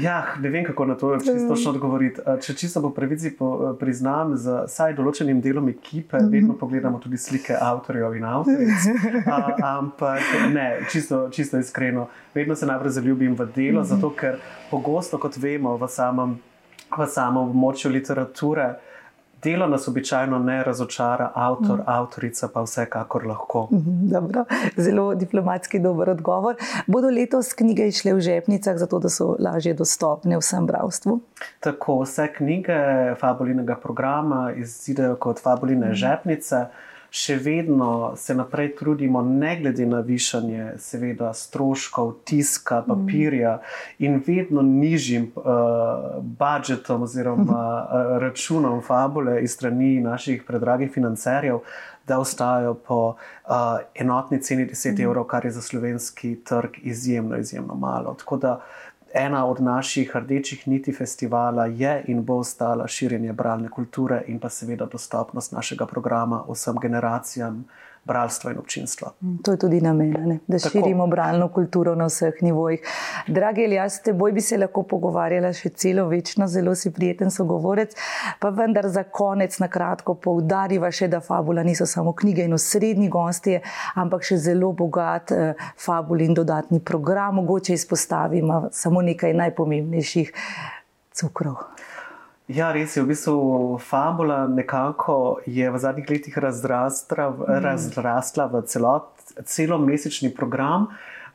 ja, 0.00 0.18
ne 0.40 0.50
vem, 0.52 0.64
kako 0.64 0.86
na 0.86 0.96
to 1.00 1.14
točno 1.48 1.70
odgovoriti. 1.72 2.20
Če 2.44 2.54
čisto 2.60 2.82
po 2.84 2.90
pravici 2.92 3.32
po, 3.38 3.72
priznam, 3.80 4.34
z 4.36 4.66
vsaj 4.68 4.92
določenim 4.98 5.40
delom 5.40 5.70
ekipe, 5.72 6.16
mm 6.16 6.20
-hmm. 6.20 6.32
vedno 6.32 6.58
pogledamo 6.60 6.98
tudi 6.98 7.16
slike 7.16 7.56
avtorjev 7.60 8.16
in 8.16 8.24
avtoric. 8.24 8.86
Ampak 9.78 10.20
ne, 10.52 10.68
čisto, 10.92 11.28
čisto 11.30 11.58
iskreno, 11.58 12.08
vedno 12.34 12.54
se 12.54 12.66
najprej 12.66 12.90
zaljubim 12.90 13.34
v 13.34 13.48
delo, 13.54 13.80
mm 13.80 13.84
-hmm. 13.84 13.88
zato 13.88 14.10
ker 14.10 14.38
pogosto, 14.70 15.18
kot 15.18 15.36
vemo, 15.36 15.76
v 15.76 15.88
samem, 15.88 16.38
v 16.98 17.06
samem 17.06 17.42
območju 17.42 17.90
literature. 17.90 18.74
Delo 19.42 19.66
nas 19.66 19.88
običajno 19.88 20.38
ne 20.38 20.64
razočara, 20.64 21.30
avtor, 21.34 21.78
mm. 21.78 21.84
avtorica 21.86 22.48
pa 22.54 22.62
vsekakor 22.62 23.26
lahko. 23.26 23.68
Mhm, 23.72 24.08
dobro, 24.12 24.44
zelo 24.76 25.14
diplomatski 25.14 25.78
dober 25.78 26.10
odgovor. 26.10 26.54
Bodo 26.86 27.10
letos 27.10 27.52
knjige 27.52 27.88
išle 27.88 28.14
v 28.14 28.20
žepnicah, 28.20 28.78
zato 28.78 28.98
da 28.98 29.08
so 29.08 29.36
lažje 29.38 29.74
dostopne 29.74 30.38
vsem 30.38 30.66
bravstvu? 30.66 31.20
Tako, 31.60 32.02
vse 32.02 32.28
knjige 32.36 32.78
fabulinega 33.20 33.76
programa 33.76 34.52
izidejo 34.56 35.16
kot 35.16 35.42
fabuline 35.42 35.90
mm. 35.90 35.94
žepnice 35.94 36.66
še 37.12 37.36
vedno 37.36 38.14
se 38.16 38.34
naprej 38.34 38.70
trudimo, 38.76 39.20
ne 39.22 39.52
glede 39.60 39.84
na 39.86 40.00
višanje, 40.00 40.78
seveda, 40.80 41.34
stroškov, 41.36 42.14
tiska, 42.24 42.80
mm. 42.80 42.88
papirja 42.88 43.54
mm. 43.56 44.04
in 44.06 44.22
vedno 44.26 44.62
nižjim 44.62 45.28
uh, 45.36 45.44
budžetom 46.22 47.04
oziroma 47.04 47.62
uh, 47.84 48.18
računom 48.24 48.80
fabule 48.82 49.42
iz 49.44 49.52
strani 49.58 50.00
naših 50.00 50.44
predragih 50.48 50.92
financerjev. 50.92 51.60
Da 52.08 52.16
ostajajo 52.18 52.74
po 52.74 52.96
uh, 53.14 53.54
enotni 53.94 54.40
ceni 54.42 54.64
10 54.66 54.96
mm. 54.96 55.02
evrov, 55.02 55.28
kar 55.30 55.44
je 55.44 55.52
za 55.52 55.62
slovenski 55.62 56.34
trg 56.44 56.80
izjemno, 56.82 57.36
izjemno 57.38 57.74
malo. 57.74 58.16
Tako 58.18 58.36
da 58.36 58.60
ena 59.14 59.46
od 59.46 59.60
naših 59.60 60.16
rdečih 60.16 60.68
niti 60.68 60.92
festivala 60.92 61.66
je 61.66 62.04
in 62.06 62.24
bo 62.24 62.36
ostala 62.36 62.86
širjenje 62.88 63.32
bralne 63.32 63.68
kulture 63.70 64.22
in 64.26 64.40
pa 64.40 64.48
seveda 64.48 64.86
dostopnost 64.86 65.52
našega 65.52 65.86
programa 65.86 66.44
vsem 66.48 66.76
generacijam, 66.82 67.64
bralstva 68.04 68.50
in 68.50 68.58
občinstva. 68.58 69.12
Mm, 69.20 69.36
to 69.44 69.52
je 69.52 69.58
tudi 69.58 69.80
namen, 69.80 70.14
ne? 70.26 70.38
da 70.46 70.58
Tako. 70.58 70.68
širimo 70.68 71.06
bralno 71.06 71.48
kulturo 71.48 71.94
na 71.94 72.06
vseh 72.06 72.34
nivojih. 72.42 72.80
Dragi 73.26 73.64
Elijas, 73.64 74.02
te 74.02 74.12
boj 74.12 74.32
bi 74.32 74.40
se 74.40 74.58
lahko 74.58 74.82
pogovarjala 74.82 75.52
še 75.52 75.70
celo 75.70 76.08
večno, 76.10 76.46
zelo 76.46 76.74
si 76.74 76.90
prijeten 76.90 77.30
sogovorec, 77.30 77.94
pa 78.40 78.50
vendar 78.50 78.88
za 78.88 79.04
konec 79.04 79.58
na 79.62 79.68
kratko 79.68 80.14
poudariva 80.14 80.90
še, 80.90 81.08
da 81.08 81.20
fabula 81.20 81.62
niso 81.62 81.86
samo 81.86 82.12
knjige 82.12 82.44
in 82.44 82.58
osrednji 82.58 83.08
gostje, 83.08 83.62
ampak 83.94 84.26
še 84.26 84.40
zelo 84.50 84.72
bogat 84.72 85.30
eh, 85.32 85.54
fabul 85.78 86.20
in 86.20 86.34
dodatni 86.34 86.80
program, 86.80 87.38
mogoče 87.38 87.78
izpostavimo 87.78 88.68
samo 88.72 89.02
nekaj 89.02 89.34
najpomembnejših 89.34 90.34
cukrov. 91.14 91.56
Ja, 92.52 92.68
res 92.72 92.96
je. 92.96 93.02
V 93.02 93.08
bistvu 93.08 93.78
fabula 93.80 94.44
nekako 94.44 95.40
je 95.48 95.70
v 95.70 95.78
zadnjih 95.78 96.10
letih 96.10 96.34
razrasla, 96.36 97.30
mm. 97.30 97.60
razrasla 97.64 98.46
v 98.52 98.60
celot, 98.68 99.08
celomesečni 99.48 100.28
program. 100.36 100.90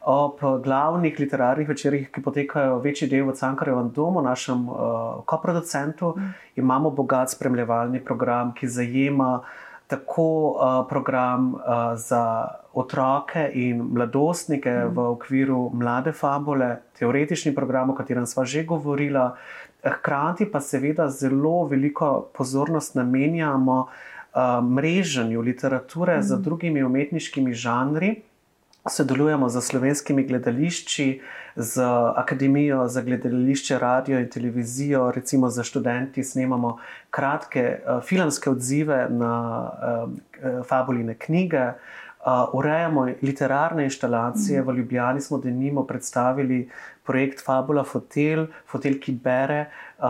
Ob 0.07 0.39
glavnih 0.63 1.17
literarnih 1.19 1.67
večerjih, 1.67 2.11
ki 2.13 2.21
potekajo 2.21 2.77
večji 2.83 3.09
del 3.09 3.25
v 3.27 3.33
Cankarjevem 3.35 3.89
domu, 3.95 4.21
našem 4.21 4.69
uh, 4.69 4.77
koproducentu, 5.25 6.13
mm. 6.13 6.33
imamo 6.61 6.93
bogat 6.93 7.33
spremljevalni 7.33 8.03
program, 8.05 8.53
ki 8.53 8.69
zajema 8.69 9.41
tako 9.87 10.29
uh, 10.53 10.85
program 10.89 11.55
uh, 11.55 11.97
za 11.97 12.47
otroke 12.73 13.49
in 13.53 13.81
mladostnike 13.81 14.69
mm. 14.69 14.93
v 14.93 15.09
okviru 15.17 15.71
mlade 15.73 16.11
fabule, 16.11 16.75
teoretični 16.99 17.55
program, 17.55 17.89
o 17.89 17.95
katerem 17.95 18.25
smo 18.25 18.45
že 18.45 18.63
govorili, 18.63 19.31
Hkrati 19.83 20.45
pa 20.51 20.61
seveda 20.61 21.09
zelo 21.09 21.65
veliko 21.65 22.29
pozornost 22.33 22.95
namenjamo 22.95 23.79
uh, 23.81 24.41
mreženju 24.63 25.41
literature 25.41 26.17
mm. 26.17 26.23
z 26.23 26.37
drugimi 26.41 26.83
umetniškimi 26.83 27.53
žanri. 27.53 28.15
Sodelujemo 28.89 29.49
z 29.49 29.61
slovenskimi 29.61 30.23
gledališči, 30.23 31.21
z 31.55 31.83
Akademijo 32.15 32.87
za 32.87 33.01
gledališče, 33.01 33.79
radio 33.79 34.19
in 34.19 34.29
televizijo, 34.29 35.11
recimo 35.11 35.49
za 35.49 35.63
študenti, 35.63 36.23
snemamo 36.23 36.77
kratke 37.09 37.79
uh, 37.79 38.03
filmske 38.03 38.49
odzive 38.49 39.07
na 39.09 39.33
uh, 39.61 40.65
fabuline 40.67 41.13
knjige. 41.13 41.67
Uh, 41.67 42.06
urejamo 42.53 43.07
literarne 43.21 43.83
inštalacije. 43.83 44.61
V 44.61 44.73
Ljubljani 44.73 45.21
smo 45.21 45.37
denimo 45.37 45.83
predstavili 45.83 46.69
projekt 47.03 47.45
Fabula 47.45 47.83
Fotel, 47.83 48.47
Fotel, 48.67 48.99
ki 48.99 49.13
bere 49.23 49.61
uh, 49.65 50.05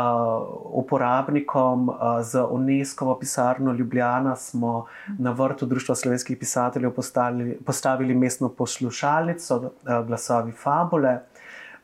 uporabnikom 0.82 1.89
uh, 1.89 1.97
z 2.25 2.41
UNESCO 2.49 3.15
pisarno 3.19 3.73
Ljubljana, 3.73 4.36
smo 4.36 4.86
na 5.19 5.32
vrtu 5.32 5.65
Društva 5.65 5.95
slovenskih 5.95 6.38
pisateljev 6.38 6.91
postavili, 6.91 7.58
postavili 7.65 8.15
mestno 8.15 8.49
poslušalnico, 8.49 9.58
uh, 9.58 10.06
glasovi 10.08 10.51
Fabule. 10.51 11.19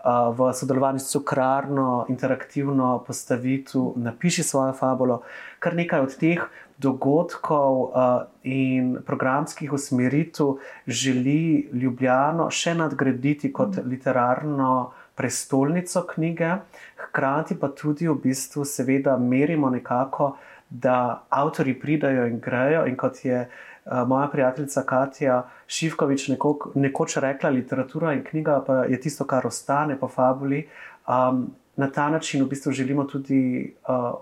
Uh, 0.04 0.36
v 0.36 0.52
sodelovanju 0.52 1.00
s 1.00 1.13
Cukrarno, 1.13 2.06
interaktivno 2.12 3.04
postavitev, 3.08 3.94
napiši 3.96 4.44
svojo 4.44 4.74
fabulo. 4.76 5.22
Kar 5.63 5.78
nekaj 5.80 6.04
od 6.04 6.18
teh 6.20 6.42
dogodkov 6.78 7.78
uh, 7.80 8.26
in 8.44 8.98
programskih 9.06 9.72
usmeritev 9.72 10.58
želi 10.88 11.70
Ljubljano 11.72 12.50
še 12.52 12.76
nadgraditi 12.76 13.54
kot 13.54 13.80
literarno 13.88 14.74
uh, 14.82 15.04
prestolnico 15.16 16.06
knjige, 16.13 16.50
hkrati 16.96 17.60
pa 17.60 17.68
tudi 17.68 18.08
v 18.08 18.16
bistvu, 18.24 18.66
seveda, 18.66 19.18
merimo 19.18 19.70
nekako, 19.70 20.36
da 20.69 21.26
avtori 21.30 21.80
pridajo 21.80 22.26
in 22.26 22.39
grejo. 22.39 22.86
In 22.86 22.97
kot 22.97 23.26
je 23.26 23.49
uh, 23.49 24.08
moja 24.08 24.28
prijateljica 24.28 24.84
Katja 24.84 25.43
Šivkovič 25.67 26.28
nekok, 26.28 26.67
nekoč 26.76 27.17
rekla, 27.17 27.49
literatura 27.49 28.13
in 28.13 28.23
knjiga 28.23 28.63
pa 28.67 28.84
je 28.89 28.99
tisto, 28.99 29.26
kar 29.26 29.47
ostane 29.47 29.99
po 29.99 30.08
fabuli. 30.08 30.67
Um, 31.08 31.52
na 31.76 31.91
ta 31.91 32.10
način 32.10 32.43
v 32.43 32.49
bistvu 32.49 32.71
želimo 32.71 33.04
tudi. 33.04 33.73
Uh, 33.88 34.13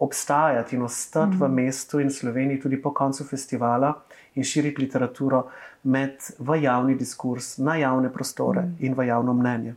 Obstajati 0.00 0.76
in 0.76 0.82
ostati 0.82 1.36
mm. 1.36 1.40
v 1.40 1.48
mestu 1.48 2.00
in 2.00 2.10
Sloveniji 2.10 2.60
tudi 2.60 2.78
po 2.82 2.88
koncu 2.94 3.24
festivala 3.24 3.92
in 4.34 4.44
širiti 4.44 4.80
literaturo 4.80 5.42
med, 5.82 6.16
v 6.38 6.56
javni 6.62 6.94
diskurs, 6.94 7.58
na 7.58 7.76
javne 7.76 8.08
prostore 8.12 8.62
mm. 8.62 8.76
in 8.80 8.94
v 8.94 9.06
javno 9.06 9.34
mnenje. 9.34 9.74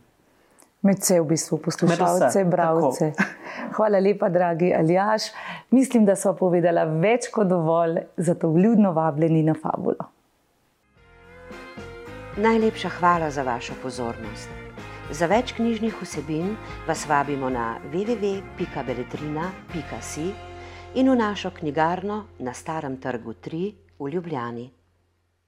Med 0.84 1.00
vse, 1.00 1.16
v 1.20 1.24
bistvu, 1.24 1.56
poslušalce, 1.64 2.44
bralce. 2.44 3.12
Hvala 3.76 3.98
lepa, 4.04 4.28
dragi 4.28 4.74
Aljaš. 4.76 5.22
Mislim, 5.70 6.04
da 6.04 6.16
smo 6.16 6.34
povedala 6.36 6.84
več 6.84 7.28
kot 7.32 7.46
dovolj, 7.48 7.98
zato 8.16 8.48
vljudno 8.52 8.92
vabljeni 8.92 9.42
na 9.42 9.54
fabulo. 9.62 10.04
Najlepša 12.36 12.88
hvala 12.98 13.30
za 13.30 13.42
vašo 13.42 13.74
pozornost. 13.82 14.48
Za 15.10 15.26
več 15.30 15.52
knjižnih 15.56 16.02
vsebin 16.02 16.56
vas 16.88 17.08
vabimo 17.08 17.50
na 17.50 17.78
www.beletrina.si 17.92 20.32
in 21.00 21.10
v 21.10 21.16
našo 21.16 21.50
knjigarno 21.50 22.24
na 22.38 22.52
Starem 22.52 22.96
trgu 23.00 23.32
3 23.32 23.72
v 23.98 24.08
Ljubljani. 24.12 24.70